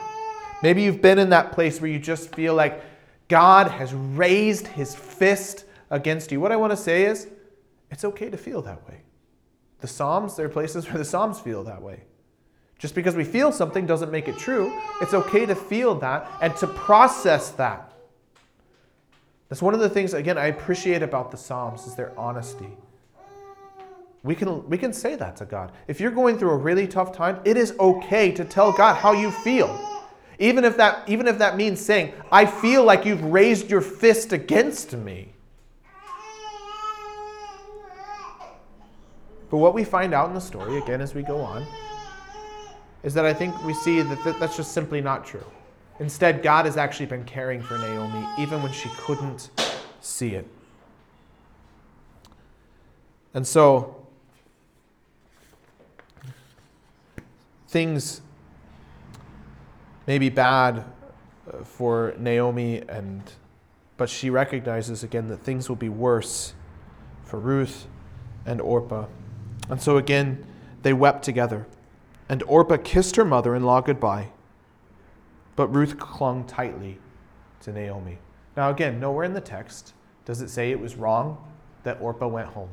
[0.63, 2.81] Maybe you've been in that place where you just feel like
[3.27, 6.39] God has raised his fist against you.
[6.39, 7.27] What I want to say is,
[7.91, 9.01] it's okay to feel that way.
[9.81, 12.03] The Psalms, there are places where the Psalms feel that way.
[12.77, 14.81] Just because we feel something doesn't make it true.
[15.01, 17.93] It's okay to feel that and to process that.
[19.49, 22.77] That's one of the things, again, I appreciate about the Psalms is their honesty.
[24.23, 25.71] We can, we can say that to God.
[25.87, 29.11] If you're going through a really tough time, it is okay to tell God how
[29.11, 29.94] you feel.
[30.39, 34.33] Even if that, even if that means saying, I feel like you've raised your fist
[34.33, 35.29] against me.
[39.49, 41.65] But what we find out in the story, again, as we go on,
[43.03, 45.45] is that I think we see that that's just simply not true.
[45.99, 49.49] Instead, God has actually been caring for Naomi even when she couldn't
[50.01, 50.47] see it.
[53.33, 54.05] And so,
[57.67, 58.21] things
[60.07, 60.85] may be bad
[61.51, 63.31] uh, for Naomi and
[63.97, 66.53] but she recognizes again that things will be worse
[67.23, 67.87] for Ruth
[68.45, 69.05] and Orpah.
[69.69, 70.45] And so again,
[70.83, 71.65] they wept together.
[72.27, 74.29] And Orpah kissed her mother in law goodbye.
[75.55, 76.99] But Ruth clung tightly
[77.61, 78.17] to Naomi.
[78.57, 79.93] Now, again, nowhere in the text
[80.25, 81.37] does it say it was wrong
[81.83, 82.69] that Orpah went home.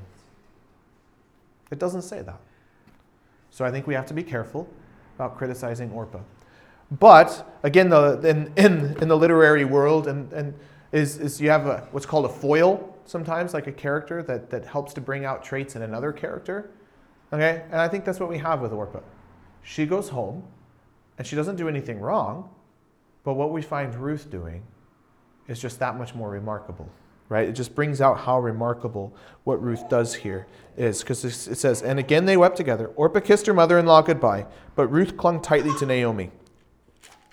[1.71, 2.41] It doesn't say that.
[3.51, 4.69] So I think we have to be careful
[5.15, 6.21] about criticizing Orpah.
[6.99, 10.55] But again, the, in, in, in the literary world, and, and
[10.93, 14.67] is, is you have a, what's called a foil sometimes, like a character that, that
[14.67, 16.71] helps to bring out traits in another character.
[17.33, 17.65] Okay?
[17.71, 19.01] And I think that's what we have with Orpah.
[19.63, 20.45] She goes home
[21.17, 22.51] and she doesn't do anything wrong,
[23.25, 24.63] but what we find Ruth doing
[25.49, 26.89] is just that much more remarkable,
[27.29, 27.49] right?
[27.49, 31.99] It just brings out how remarkable what Ruth does here is because it says, And
[31.99, 32.89] again they wept together.
[32.97, 36.31] Orpah kissed her mother in law goodbye, but Ruth clung tightly to Naomi.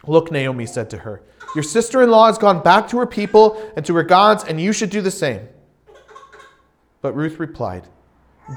[0.07, 1.21] Look, Naomi said to her,
[1.55, 4.59] Your sister in law has gone back to her people and to her gods, and
[4.59, 5.47] you should do the same.
[7.01, 7.87] But Ruth replied,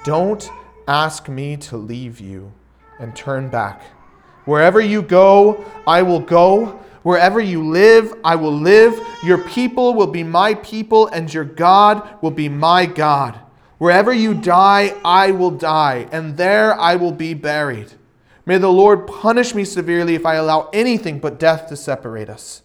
[0.04, 0.48] Don't
[0.86, 2.52] ask me to leave you
[2.98, 3.82] and turn back.
[4.44, 6.80] Wherever you go, I will go.
[7.02, 8.98] Wherever you live, I will live.
[9.24, 13.38] Your people will be my people, and your God will be my God.
[13.78, 17.92] Wherever you die, I will die, and there I will be buried.
[18.44, 22.62] May the Lord punish me severely if I allow anything but death to separate us.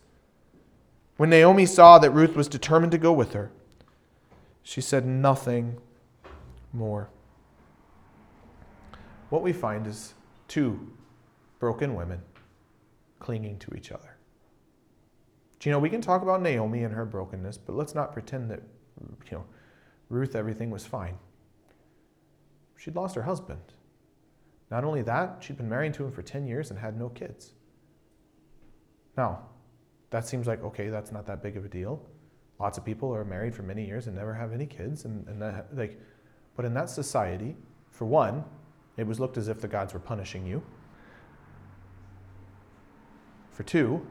[1.17, 3.51] When Naomi saw that Ruth was determined to go with her,
[4.63, 5.77] she said nothing
[6.73, 7.09] more.
[9.29, 10.13] What we find is
[10.47, 10.91] two
[11.59, 12.21] broken women
[13.19, 14.17] clinging to each other.
[15.59, 18.49] Do you know, we can talk about Naomi and her brokenness, but let's not pretend
[18.51, 18.61] that,
[18.99, 19.45] you know,
[20.09, 21.17] Ruth, everything was fine.
[22.77, 23.61] She'd lost her husband.
[24.69, 27.53] Not only that, she'd been married to him for 10 years and had no kids.
[29.15, 29.39] Now,
[30.09, 32.01] that seems like, okay, that's not that big of a deal.
[32.59, 35.05] Lots of people are married for many years and never have any kids.
[35.05, 35.99] And, and that, like,
[36.55, 37.55] but in that society,
[37.91, 38.43] for one,
[38.97, 40.61] it was looked as if the gods were punishing you.
[43.51, 44.05] For two,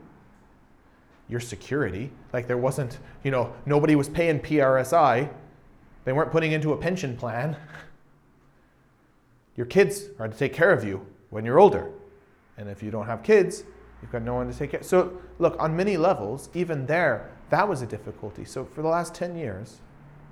[1.29, 2.11] your security.
[2.33, 5.29] Like there wasn't, you know, nobody was paying PRSI.
[6.05, 7.57] They weren't putting into a pension plan.
[9.57, 11.91] Your kids are to take care of you when you're older.
[12.59, 13.65] And if you don't have kids,
[14.01, 14.83] you've got no one to take care.
[14.83, 18.45] So look, on many levels, even there, that was a difficulty.
[18.45, 19.81] So for the last 10 years,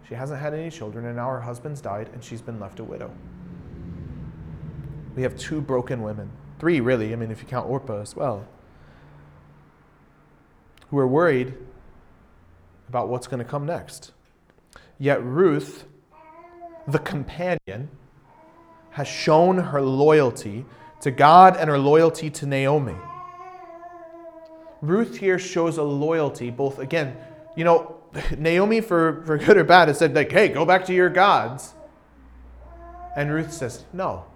[0.08, 2.84] she hasn't had any children, and now her husband's died, and she's been left a
[2.84, 3.10] widow.
[5.16, 6.30] We have two broken women.
[6.58, 7.12] Three, really.
[7.12, 8.46] I mean, if you count Orpah as well
[10.94, 11.54] who are worried
[12.88, 14.12] about what's going to come next.
[14.96, 15.86] Yet Ruth,
[16.86, 17.90] the companion,
[18.94, 20.64] has shown her loyalty
[21.00, 22.94] to God and her loyalty to Naomi.
[24.80, 27.16] Ruth here shows a loyalty, both again,
[27.56, 27.96] you know,
[28.38, 31.74] Naomi, for, for good or bad, has said, like, hey, go back to your gods.
[33.16, 34.26] And Ruth says, no.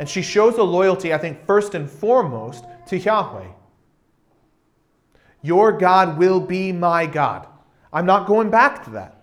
[0.00, 3.46] And she shows a loyalty, I think, first and foremost to Yahweh.
[5.42, 7.46] Your God will be my God.
[7.92, 9.17] I'm not going back to that.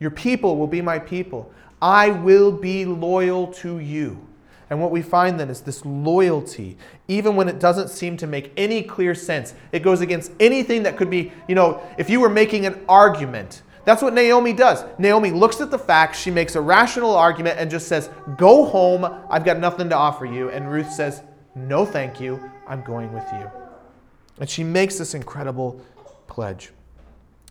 [0.00, 1.52] Your people will be my people.
[1.80, 4.26] I will be loyal to you.
[4.70, 8.52] And what we find then is this loyalty, even when it doesn't seem to make
[8.56, 9.54] any clear sense.
[9.72, 13.62] It goes against anything that could be, you know, if you were making an argument.
[13.84, 14.84] That's what Naomi does.
[14.98, 19.04] Naomi looks at the facts, she makes a rational argument, and just says, Go home,
[19.28, 20.50] I've got nothing to offer you.
[20.50, 21.22] And Ruth says,
[21.56, 22.50] No, thank you.
[22.68, 23.50] I'm going with you.
[24.38, 25.80] And she makes this incredible
[26.28, 26.70] pledge.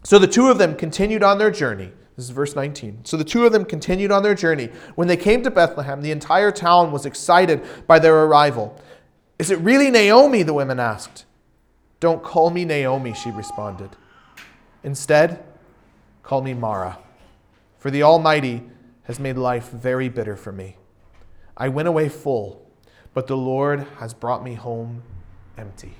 [0.04, 1.92] So the two of them continued on their journey.
[2.20, 3.06] This is verse 19.
[3.06, 4.72] So the two of them continued on their journey.
[4.96, 8.78] When they came to Bethlehem, the entire town was excited by their arrival.
[9.40, 10.44] Is it really Naomi?
[10.44, 11.24] The women asked.
[12.02, 13.92] Don't call me Naomi, she responded.
[14.84, 15.42] Instead,
[16.22, 17.00] call me Mara,
[17.78, 18.64] for the Almighty
[19.04, 20.76] has made life very bitter for me.
[21.56, 22.70] I went away full
[23.14, 25.04] but the Lord has brought me home
[25.58, 25.94] empty.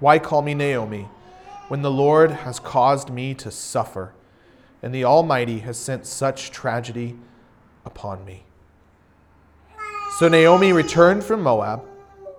[0.00, 1.08] Why call me Naomi
[1.70, 4.12] when the Lord has caused me to suffer
[4.82, 7.16] and the Almighty has sent such tragedy
[7.84, 8.42] upon me?
[10.18, 11.84] So Naomi returned from Moab,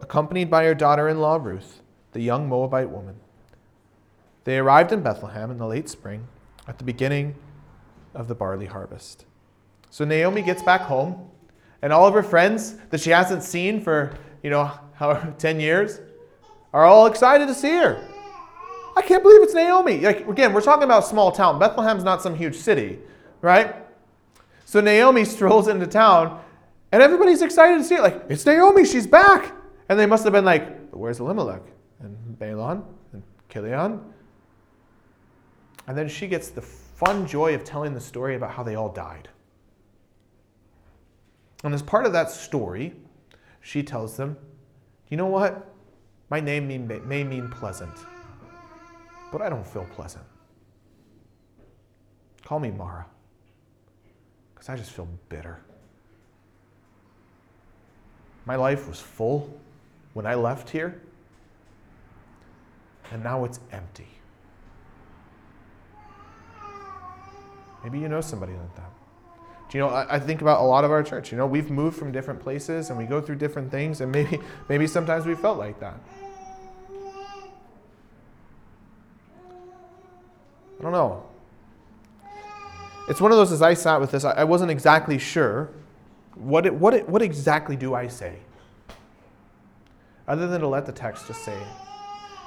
[0.02, 3.16] accompanied by her daughter in law Ruth, the young Moabite woman.
[4.44, 6.28] They arrived in Bethlehem in the late spring
[6.68, 7.36] at the beginning
[8.14, 9.24] of the barley harvest.
[9.90, 11.30] So Naomi gets back home,
[11.82, 14.14] and all of her friends that she hasn't seen for,
[14.44, 16.02] you know, how, 10 years
[16.74, 18.06] are all excited to see her.
[18.96, 20.00] I can't believe it's Naomi.
[20.02, 21.60] Like, again, we're talking about a small town.
[21.60, 23.00] Bethlehem's not some huge city,
[23.42, 23.76] right?
[24.66, 26.42] So Naomi strolls into town,
[26.92, 28.02] and everybody's excited to see it.
[28.02, 29.54] Like, it's Naomi, she's back.
[29.90, 31.64] And they must have been like, where's Elimelech?
[32.00, 32.84] And Mahlon?
[33.14, 34.02] And Chilion?
[35.88, 38.90] And then she gets the fun joy of telling the story about how they all
[38.90, 39.28] died.
[41.64, 42.94] And as part of that story,
[43.62, 44.38] she tells them,
[45.10, 45.68] You know what?
[46.30, 47.92] My name may mean pleasant,
[49.32, 50.26] but I don't feel pleasant.
[52.44, 53.06] Call me Mara,
[54.54, 55.60] because I just feel bitter.
[58.46, 59.58] My life was full
[60.14, 61.02] when I left here,
[63.12, 64.08] and now it's empty.
[67.84, 68.92] Maybe you know somebody like that.
[69.70, 71.32] Do you know, I, I think about a lot of our church.
[71.32, 74.40] You know, we've moved from different places and we go through different things, and maybe,
[74.70, 75.96] maybe sometimes we felt like that.
[80.82, 81.24] I don't know.
[83.08, 85.70] It's one of those, as I sat with this, I, wasn't exactly sure
[86.34, 88.40] what, it, what, it, what exactly do I say?
[90.28, 91.58] Other than to let the text just say.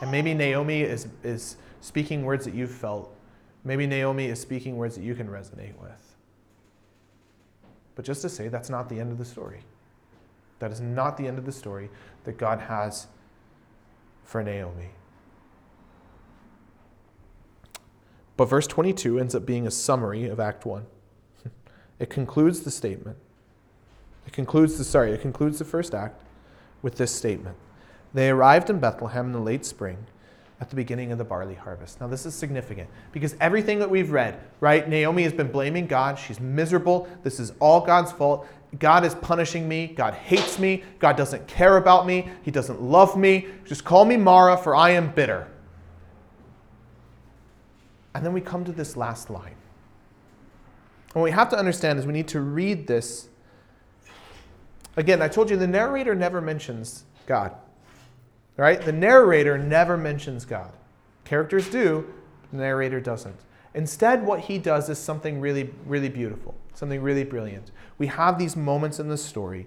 [0.00, 3.14] And maybe Naomi is, is speaking words that you've felt.
[3.62, 6.16] Maybe Naomi is speaking words that you can resonate with.
[7.94, 9.60] But just to say, that's not the end of the story.
[10.58, 11.88] That is not the end of the story
[12.24, 13.06] that God has
[14.24, 14.90] for Naomi.
[18.36, 20.86] But verse 22 ends up being a summary of Act 1.
[22.00, 23.16] It concludes the statement.
[24.26, 26.20] It concludes the, sorry, it concludes the first act
[26.82, 27.56] with this statement.
[28.12, 29.98] They arrived in Bethlehem in the late spring
[30.60, 32.00] at the beginning of the barley harvest.
[32.00, 34.88] Now, this is significant because everything that we've read, right?
[34.88, 36.18] Naomi has been blaming God.
[36.18, 37.08] She's miserable.
[37.22, 38.46] This is all God's fault.
[38.78, 39.88] God is punishing me.
[39.88, 40.84] God hates me.
[40.98, 42.28] God doesn't care about me.
[42.42, 43.48] He doesn't love me.
[43.64, 45.48] Just call me Mara, for I am bitter.
[48.14, 49.56] And then we come to this last line.
[51.14, 53.28] And what we have to understand is we need to read this
[54.96, 57.52] Again, I told you the narrator never mentions God.
[58.56, 58.80] Right?
[58.80, 60.72] The narrator never mentions God.
[61.24, 62.06] Characters do,
[62.52, 63.36] the narrator doesn't.
[63.74, 67.72] Instead, what he does is something really, really beautiful, something really brilliant.
[67.98, 69.66] We have these moments in the story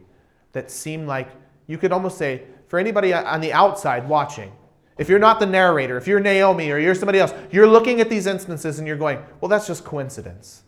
[0.54, 1.30] that seem like
[1.68, 4.54] you could almost say, for anybody on the outside watching,
[4.98, 8.10] if you're not the narrator, if you're Naomi or you're somebody else, you're looking at
[8.10, 10.64] these instances and you're going, well, that's just coincidence.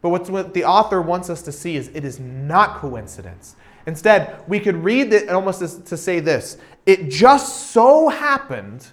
[0.00, 3.56] But what the author wants us to see is it is not coincidence.
[3.86, 8.86] Instead, we could read it almost to say this it just so happened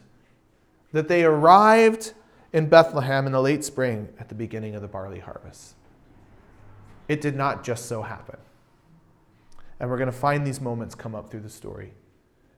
[0.94, 2.14] that they arrived
[2.54, 5.76] in Bethlehem in the late spring at the beginning of the barley harvest.
[7.08, 8.38] It did not just so happen.
[9.80, 11.94] And we're going to find these moments come up through the story.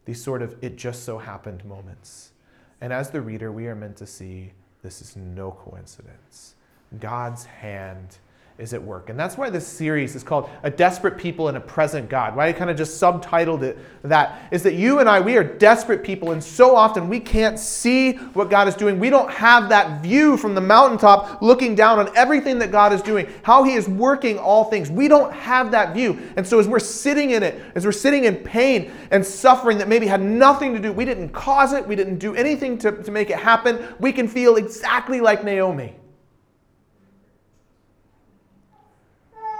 [0.07, 2.31] These sort of it just so happened moments.
[2.79, 6.55] And as the reader, we are meant to see this is no coincidence.
[6.97, 8.17] God's hand
[8.57, 9.09] is at work.
[9.09, 12.35] And that's why this series is called A Desperate People and a Present God.
[12.35, 15.43] Why I kind of just subtitled it that is that you and I, we are
[15.43, 18.99] desperate people, and so often we can't see what God is doing.
[18.99, 23.01] We don't have that view from the mountaintop looking down on everything that God is
[23.03, 24.89] doing, how He is working all things.
[24.89, 26.19] We don't have that view.
[26.35, 29.87] And so as we're sitting in it, as we're sitting in pain and suffering that
[29.87, 33.11] maybe had nothing to do, we didn't cause it, we didn't do anything to, to
[33.11, 35.93] make it happen, we can feel exactly like Naomi.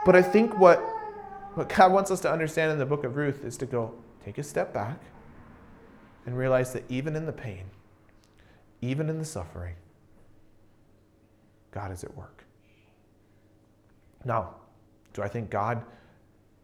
[0.08, 0.78] But I think what,
[1.56, 3.94] what God wants us to understand in the book of Ruth is to go
[4.24, 5.02] take a step back
[6.26, 7.66] and realize that even in the pain,
[8.80, 9.76] even in the suffering,
[11.72, 12.46] God is at work.
[14.24, 14.56] Now,
[15.12, 15.84] do I think God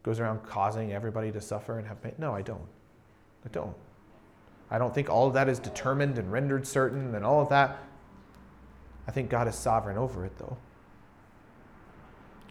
[0.04, 2.14] goes around causing everybody to suffer and have pain?
[2.18, 2.70] No, I don't.
[3.46, 3.76] I don't.
[4.72, 7.78] I don't think all of that is determined and rendered certain and all of that.
[9.06, 10.56] I think God is sovereign over it, though.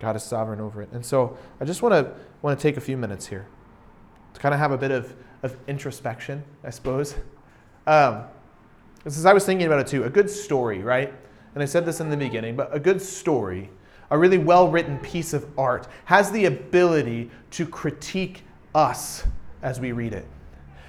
[0.03, 0.91] God is sovereign over it.
[0.91, 3.47] And so I just want to want to take a few minutes here
[4.35, 7.15] to kind of have a bit of, of introspection, I suppose.
[7.87, 8.25] Um,
[9.05, 11.15] as I was thinking about it too, a good story, right?
[11.55, 13.71] And I said this in the beginning, but a good story,
[14.11, 18.43] a really well written piece of art, has the ability to critique
[18.75, 19.23] us
[19.63, 20.27] as we read it.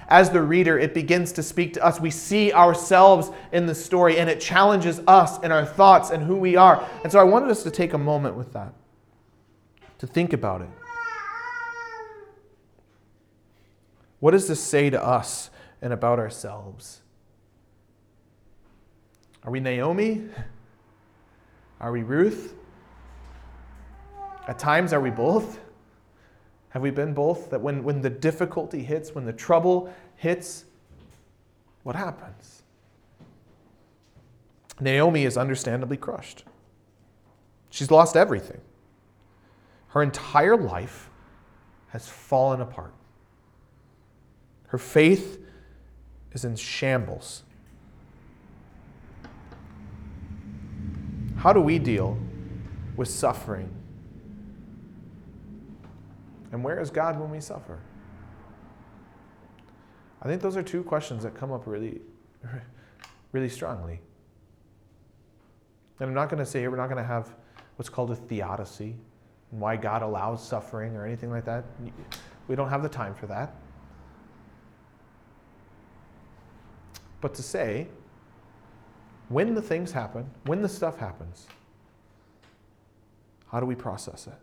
[0.08, 2.00] As the reader, it begins to speak to us.
[2.00, 6.34] We see ourselves in the story, and it challenges us and our thoughts and who
[6.34, 6.84] we are.
[7.04, 8.74] And so I wanted us to take a moment with that
[10.04, 10.68] to think about it.
[14.20, 15.50] What does this say to us
[15.80, 17.00] and about ourselves?
[19.44, 20.28] Are we Naomi?
[21.80, 22.54] Are we Ruth?
[24.46, 25.58] At times, are we both?
[26.70, 27.50] Have we been both?
[27.50, 30.64] That when, when the difficulty hits, when the trouble hits,
[31.82, 32.62] what happens?
[34.80, 36.44] Naomi is understandably crushed.
[37.70, 38.60] She's lost everything.
[39.94, 41.08] Her entire life
[41.90, 42.92] has fallen apart.
[44.66, 45.40] Her faith
[46.32, 47.44] is in shambles.
[51.36, 52.18] How do we deal
[52.96, 53.70] with suffering?
[56.50, 57.78] And where is God when we suffer?
[60.20, 62.00] I think those are two questions that come up really,
[63.30, 64.00] really strongly.
[66.00, 67.32] And I'm not going to say here, we're not going to have
[67.76, 68.96] what's called a theodicy,
[69.54, 71.64] and why God allows suffering or anything like that.
[72.48, 73.54] We don't have the time for that.
[77.20, 77.86] But to say,
[79.28, 81.46] when the things happen, when the stuff happens,
[83.46, 84.34] how do we process it?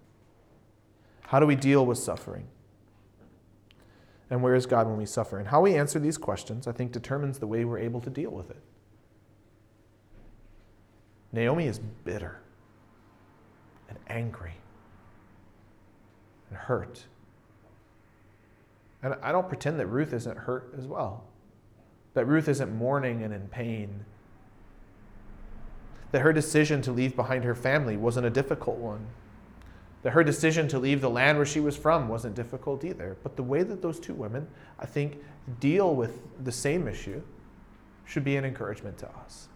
[1.23, 2.47] How do we deal with suffering?
[4.29, 5.39] And where is God when we suffer?
[5.39, 8.31] And how we answer these questions, I think, determines the way we're able to deal
[8.31, 8.63] with it.
[11.33, 12.39] Naomi is bitter
[13.89, 14.53] and angry
[16.51, 17.05] and hurt.
[19.01, 21.23] And I don't pretend that Ruth isn't hurt as well,
[22.13, 24.05] that Ruth isn't mourning and in pain,
[26.11, 29.07] that her decision to leave behind her family wasn't a difficult one,
[30.03, 33.17] that her decision to leave the land where she was from wasn't difficult either.
[33.23, 34.47] But the way that those two women,
[34.77, 35.17] I think,
[35.59, 37.21] deal with the same issue
[38.05, 39.47] should be an encouragement to us.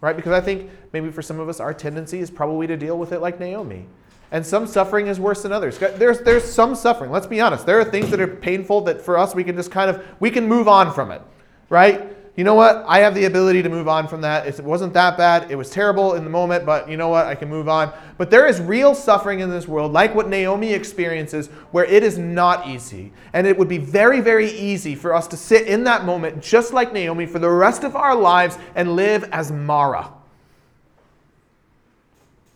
[0.00, 0.16] Right?
[0.16, 3.12] Because I think maybe for some of us, our tendency is probably to deal with
[3.12, 3.86] it like Naomi
[4.32, 5.78] and some suffering is worse than others.
[5.78, 7.10] There's, there's some suffering.
[7.10, 7.66] Let's be honest.
[7.66, 10.30] There are things that are painful that for us we can just kind of we
[10.30, 11.22] can move on from it,
[11.68, 12.08] right?
[12.34, 12.82] You know what?
[12.88, 14.46] I have the ability to move on from that.
[14.46, 15.50] It wasn't that bad.
[15.50, 17.26] It was terrible in the moment, but you know what?
[17.26, 17.92] I can move on.
[18.16, 22.16] But there is real suffering in this world, like what Naomi experiences, where it is
[22.16, 23.12] not easy.
[23.34, 26.72] And it would be very, very easy for us to sit in that moment, just
[26.72, 30.10] like Naomi, for the rest of our lives and live as Mara.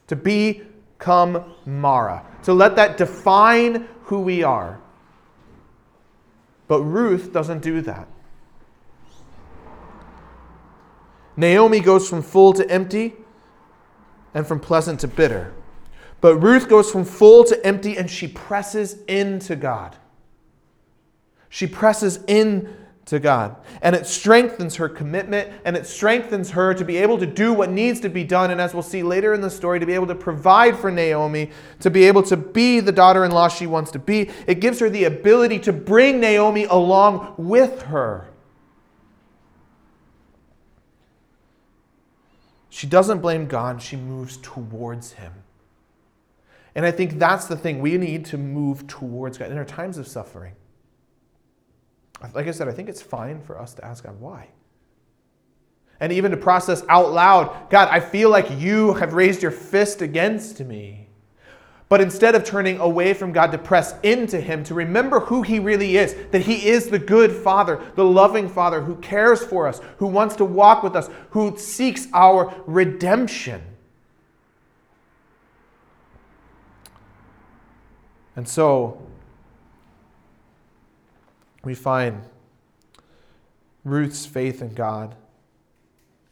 [0.06, 0.62] To be
[0.98, 2.24] come Mara.
[2.42, 4.80] So let that define who we are.
[6.68, 8.08] But Ruth doesn't do that.
[11.36, 13.14] Naomi goes from full to empty
[14.34, 15.52] and from pleasant to bitter.
[16.20, 19.96] But Ruth goes from full to empty and she presses into God.
[21.48, 22.74] She presses in
[23.06, 23.56] to God.
[23.82, 27.70] And it strengthens her commitment and it strengthens her to be able to do what
[27.70, 28.50] needs to be done.
[28.50, 31.50] And as we'll see later in the story, to be able to provide for Naomi,
[31.80, 34.30] to be able to be the daughter in law she wants to be.
[34.46, 38.28] It gives her the ability to bring Naomi along with her.
[42.68, 45.32] She doesn't blame God, she moves towards Him.
[46.74, 47.80] And I think that's the thing.
[47.80, 50.52] We need to move towards God in our times of suffering.
[52.34, 54.48] Like I said, I think it's fine for us to ask God why.
[56.00, 60.02] And even to process out loud, God, I feel like you have raised your fist
[60.02, 61.08] against me.
[61.88, 65.60] But instead of turning away from God to press into Him, to remember who He
[65.60, 69.80] really is, that He is the good Father, the loving Father who cares for us,
[69.98, 73.62] who wants to walk with us, who seeks our redemption.
[78.34, 79.00] And so,
[81.66, 82.22] we find
[83.84, 85.16] Ruth's faith in God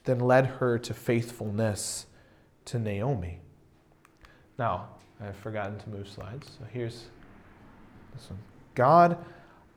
[0.04, 2.06] then led her to faithfulness
[2.66, 3.40] to Naomi.
[4.58, 4.88] Now,
[5.20, 7.06] I've forgotten to move slides, so here's
[8.14, 8.38] this one.
[8.74, 9.18] God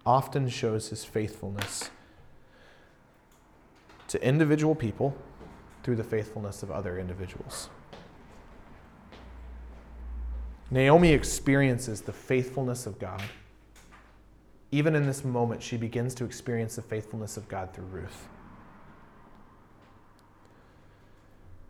[0.05, 1.89] often shows his faithfulness
[4.09, 5.17] to individual people
[5.81, 7.69] through the faithfulness of other individuals.
[10.69, 13.23] Naomi experiences the faithfulness of God
[14.71, 18.27] even in this moment, she begins to experience the faithfulness of God through Ruth.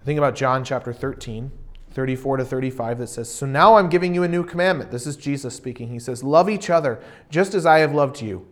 [0.03, 1.51] Think about John chapter 13,
[1.91, 4.89] 34 to 35, that says, So now I'm giving you a new commandment.
[4.89, 5.89] This is Jesus speaking.
[5.89, 8.47] He says, Love each other just as I have loved you.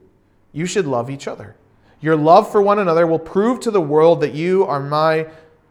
[0.52, 1.56] You should love each other.
[2.02, 5.28] Your love for one another will prove to the world that you are my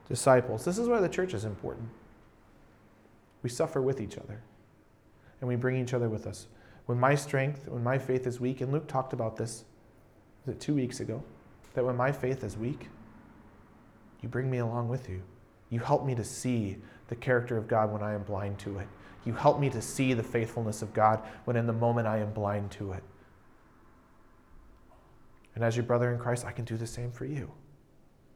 [0.08, 0.64] disciples.
[0.64, 1.88] This is why the church is important.
[3.42, 4.40] We suffer with each other,
[5.40, 6.46] and we bring each other with us
[6.86, 9.64] when my strength, when my faith is weak, and Luke talked about this,
[10.44, 11.22] was it two weeks ago?
[11.74, 12.88] That when my faith is weak,
[14.20, 15.22] you bring me along with you.
[15.70, 16.76] You help me to see
[17.08, 18.88] the character of God when I am blind to it.
[19.24, 22.32] You help me to see the faithfulness of God when in the moment I am
[22.32, 23.02] blind to it.
[25.54, 27.50] And as your brother in Christ, I can do the same for you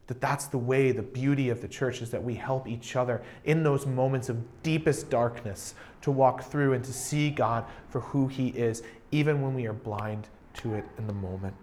[0.09, 3.21] that that's the way the beauty of the church is that we help each other
[3.45, 8.27] in those moments of deepest darkness to walk through and to see God for who
[8.27, 8.81] he is
[9.11, 11.53] even when we are blind to it in the moment.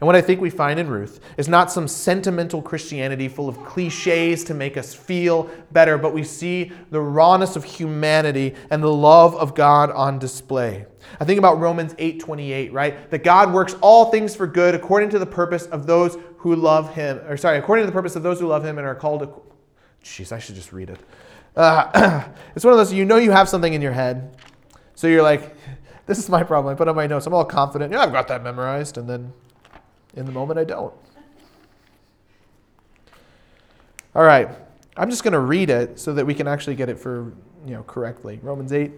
[0.00, 3.64] And what I think we find in Ruth is not some sentimental Christianity full of
[3.64, 8.92] cliches to make us feel better, but we see the rawness of humanity and the
[8.92, 10.86] love of God on display.
[11.20, 13.10] I think about Romans 8:28, right?
[13.10, 16.94] That God works all things for good according to the purpose of those who love
[16.94, 17.18] him.
[17.28, 19.42] Or sorry, according to the purpose of those who love him and are called
[20.02, 20.98] Jeez, I should just read it.
[21.56, 22.22] Uh,
[22.56, 24.36] it's one of those you know you have something in your head.
[24.94, 25.56] So you're like,
[26.06, 26.72] this is my problem.
[26.72, 27.26] I put on my notes.
[27.26, 27.92] I'm all confident.
[27.92, 29.32] Yeah, I've got that memorized and then
[30.14, 30.94] in the moment I don't.
[34.14, 34.48] All right.
[34.96, 37.32] I'm just going to read it so that we can actually get it for,
[37.64, 38.40] you know, correctly.
[38.42, 38.90] Romans 8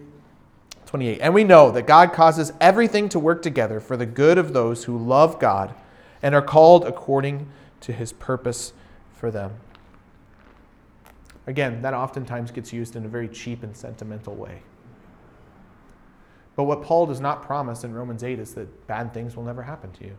[0.87, 1.19] 28.
[1.21, 4.83] And we know that God causes everything to work together for the good of those
[4.83, 5.73] who love God
[6.21, 7.49] and are called according
[7.81, 8.73] to his purpose
[9.13, 9.53] for them.
[11.47, 14.61] Again, that oftentimes gets used in a very cheap and sentimental way.
[16.55, 19.63] But what Paul does not promise in Romans 8 is that bad things will never
[19.63, 20.17] happen to you.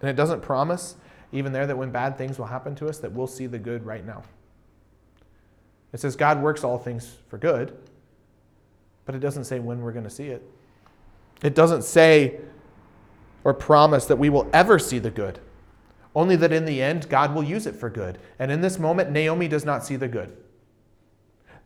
[0.00, 0.96] And it doesn't promise,
[1.32, 3.86] even there, that when bad things will happen to us, that we'll see the good
[3.86, 4.22] right now.
[5.92, 7.76] It says God works all things for good,
[9.06, 10.42] but it doesn't say when we're going to see it.
[11.42, 12.40] It doesn't say
[13.44, 15.38] or promise that we will ever see the good,
[16.14, 18.18] only that in the end, God will use it for good.
[18.38, 20.36] And in this moment, Naomi does not see the good.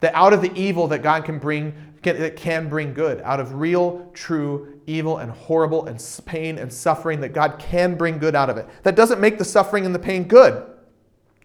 [0.01, 3.41] That out of the evil that God can bring, can, that can bring good, out
[3.41, 8.35] of real, true evil and horrible and pain and suffering, that God can bring good
[8.35, 8.67] out of it.
[8.85, 10.65] That doesn't make the suffering and the pain good.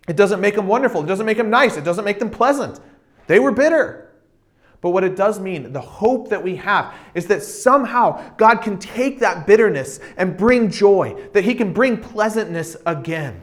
[0.08, 1.04] It doesn't make them wonderful.
[1.04, 1.78] It doesn't make them nice.
[1.78, 2.80] It doesn't make them pleasant.
[3.28, 4.13] They were bitter.
[4.84, 8.78] But what it does mean, the hope that we have, is that somehow God can
[8.78, 13.42] take that bitterness and bring joy, that He can bring pleasantness again.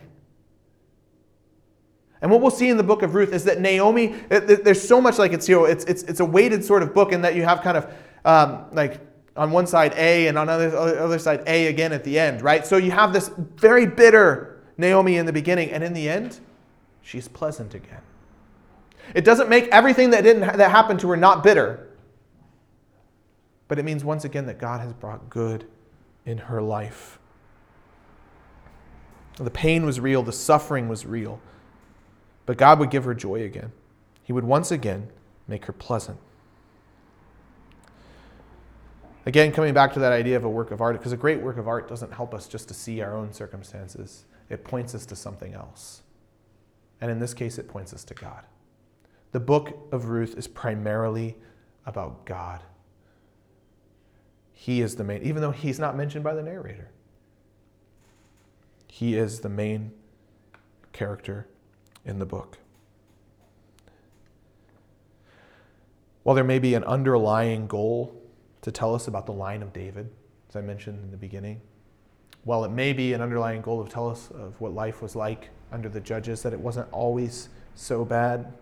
[2.20, 5.16] And what we'll see in the book of Ruth is that Naomi, there's so much
[5.16, 7.42] like it's, you know, it's, it's, it's a weighted sort of book in that you
[7.42, 7.90] have kind of
[8.26, 9.00] um, like
[9.34, 12.42] on one side A and on the other, other side A again at the end,
[12.42, 12.66] right?
[12.66, 16.38] So you have this very bitter Naomi in the beginning, and in the end,
[17.00, 18.02] she's pleasant again.
[19.14, 21.88] It doesn't make everything that didn't that happened to her not bitter.
[23.70, 25.64] but it means once again that God has brought good
[26.26, 27.20] in her life.
[29.36, 31.40] The pain was real, the suffering was real,
[32.46, 33.70] but God would give her joy again.
[34.24, 35.08] He would once again
[35.46, 36.18] make her pleasant.
[39.24, 41.56] Again, coming back to that idea of a work of art, because a great work
[41.56, 45.16] of art doesn't help us just to see our own circumstances, it points us to
[45.16, 46.02] something else.
[47.00, 48.42] And in this case, it points us to God.
[49.32, 51.36] The book of Ruth is primarily
[51.86, 52.62] about God.
[54.52, 56.90] He is the main, even though he's not mentioned by the narrator,
[58.88, 59.92] he is the main
[60.92, 61.46] character
[62.04, 62.58] in the book.
[66.22, 68.14] While there may be an underlying goal
[68.62, 70.10] to tell us about the line of David,
[70.48, 71.60] as I mentioned in the beginning,
[72.44, 75.48] while it may be an underlying goal to tell us of what life was like
[75.72, 78.52] under the judges, that it wasn't always so bad,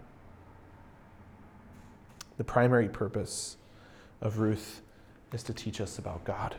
[2.38, 3.56] the primary purpose
[4.22, 4.80] of Ruth
[5.32, 6.56] is to teach us about God.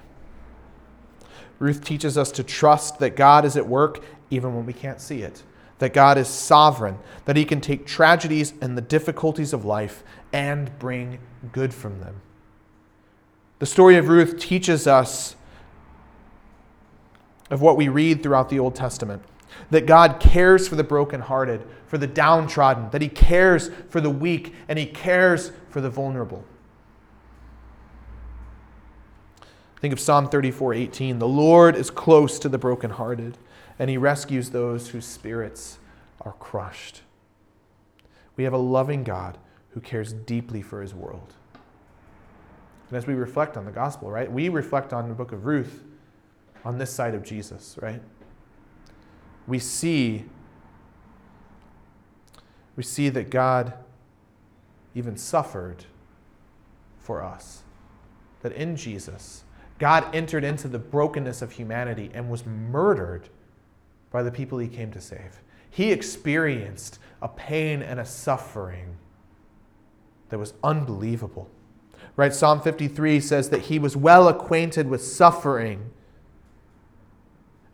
[1.58, 5.22] Ruth teaches us to trust that God is at work even when we can't see
[5.22, 5.44] it,
[5.80, 10.78] that God is sovereign, that He can take tragedies and the difficulties of life and
[10.80, 11.20] bring
[11.52, 12.22] good from them.
[13.60, 15.36] The story of Ruth teaches us
[17.50, 19.24] of what we read throughout the Old Testament
[19.72, 24.56] that God cares for the brokenhearted, for the downtrodden, that He cares for the weak,
[24.70, 26.46] and He cares for the vulnerable.
[29.82, 31.20] Think of Psalm 34 18.
[31.20, 33.38] The Lord is close to the brokenhearted,
[33.78, 35.80] and he rescues those whose spirits
[36.22, 37.02] are crushed.
[38.36, 39.38] We have a loving God
[39.70, 41.34] who cares deeply for his world.
[42.90, 45.84] And as we reflect on the gospel, right, we reflect on the book of Ruth
[46.66, 48.02] on this side of Jesus, right?
[49.48, 50.26] We see
[52.80, 53.74] we see that God
[54.96, 55.84] even suffered
[56.98, 57.64] for us.
[58.42, 59.44] That in Jesus,
[59.80, 63.28] God entered into the brokenness of humanity and was murdered
[64.12, 65.42] by the people he came to save.
[65.70, 68.96] He experienced a pain and a suffering
[70.30, 71.50] that was unbelievable.
[72.16, 72.34] Right?
[72.34, 75.90] Psalm 53 says that he was well acquainted with suffering.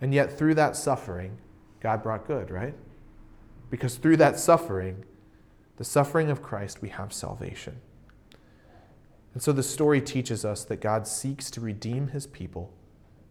[0.01, 1.37] And yet, through that suffering,
[1.79, 2.73] God brought good, right?
[3.69, 5.03] Because through that suffering,
[5.77, 7.81] the suffering of Christ, we have salvation.
[9.33, 12.71] And so the story teaches us that God seeks to redeem his people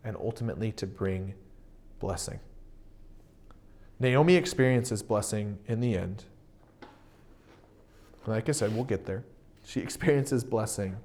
[0.04, 1.34] and ultimately to bring
[1.98, 2.40] blessing.
[3.98, 6.24] Naomi experiences blessing in the end.
[8.26, 9.24] Like I said, we'll get there.
[9.64, 10.96] She experiences blessing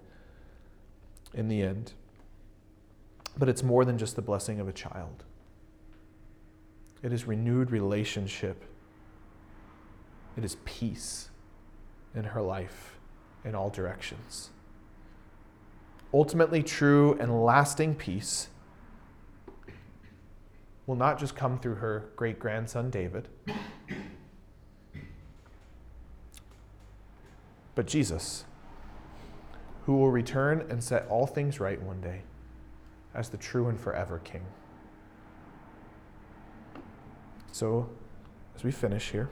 [1.34, 1.94] in the end.
[3.38, 5.24] But it's more than just the blessing of a child,
[7.02, 8.66] it is renewed relationship,
[10.40, 11.30] it is peace
[12.16, 12.98] in her life
[13.44, 14.50] in all directions
[16.14, 18.48] ultimately true and lasting peace
[20.90, 23.28] will not just come through her great grandson David,
[27.76, 28.46] but Jesus,
[29.86, 32.24] who will return and set all things right one day
[33.14, 34.44] as the true and forever King.
[37.52, 37.90] So,
[38.56, 39.30] as we finish here,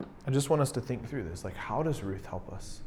[0.00, 1.44] I just want us to think through this.
[1.44, 2.80] Like, how does Ruth help us?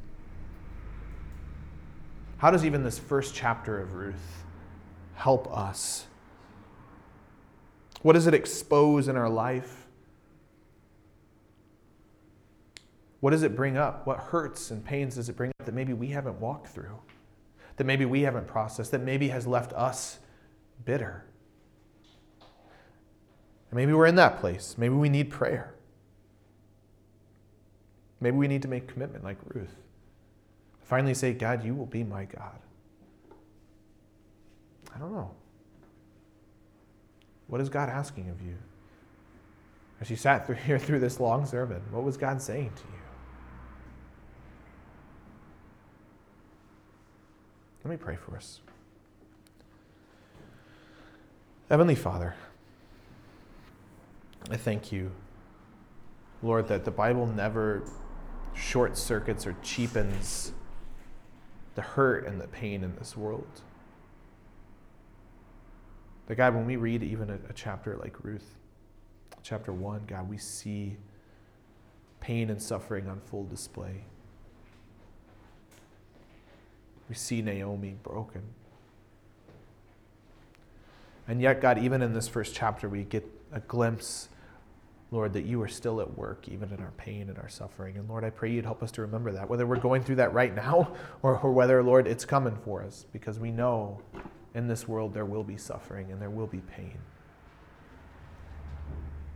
[2.38, 4.44] How does even this first chapter of Ruth
[5.16, 6.06] help us?
[8.02, 9.88] What does it expose in our life?
[13.20, 14.08] What does it bring up?
[14.08, 17.00] What hurts and pains does it bring up that maybe we haven't walked through?
[17.76, 18.92] That maybe we haven't processed?
[18.92, 20.20] That maybe has left us
[20.86, 21.26] bitter?
[23.72, 24.76] Maybe we're in that place.
[24.78, 25.76] Maybe we need prayer.
[28.22, 29.76] Maybe we need to make commitment like Ruth.
[30.82, 32.60] Finally say, God, you will be my God.
[34.94, 35.32] I don't know.
[37.48, 38.56] What is God asking of you?
[40.02, 43.00] As you sat through here through this long sermon, what was God saying to you?
[47.84, 48.60] Let me pray for us.
[51.70, 52.36] Heavenly Father,
[54.50, 55.12] I thank you,
[56.42, 57.84] Lord, that the Bible never
[58.60, 60.52] short circuits or cheapens
[61.76, 63.48] the hurt and the pain in this world.
[66.28, 68.58] That God, when we read even a, a chapter like Ruth,
[69.42, 70.98] chapter 1, God, we see
[72.20, 74.04] pain and suffering on full display.
[77.08, 78.44] We see Naomi broken.
[81.28, 84.30] And yet, God, even in this first chapter, we get a glimpse
[85.12, 87.98] Lord, that you are still at work, even in our pain and our suffering.
[87.98, 90.34] And Lord, I pray you'd help us to remember that, whether we're going through that
[90.34, 90.94] right now
[91.24, 94.02] or, or whether, Lord, it's coming for us, because we know
[94.54, 96.98] in this world there will be suffering and there will be pain.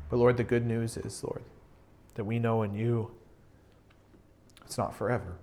[0.10, 1.42] But Lord, the good news is, Lord,
[2.14, 3.12] that we know in you
[4.64, 5.38] it's not forever.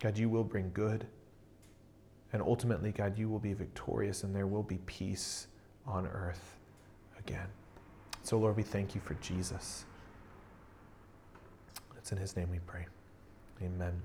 [0.00, 1.06] God, you will bring good.
[2.32, 5.46] And ultimately, God, you will be victorious and there will be peace
[5.86, 6.56] on earth
[7.18, 7.48] again.
[8.28, 9.86] So, Lord, we thank you for Jesus.
[11.96, 12.84] It's in his name we pray.
[13.62, 14.02] Amen.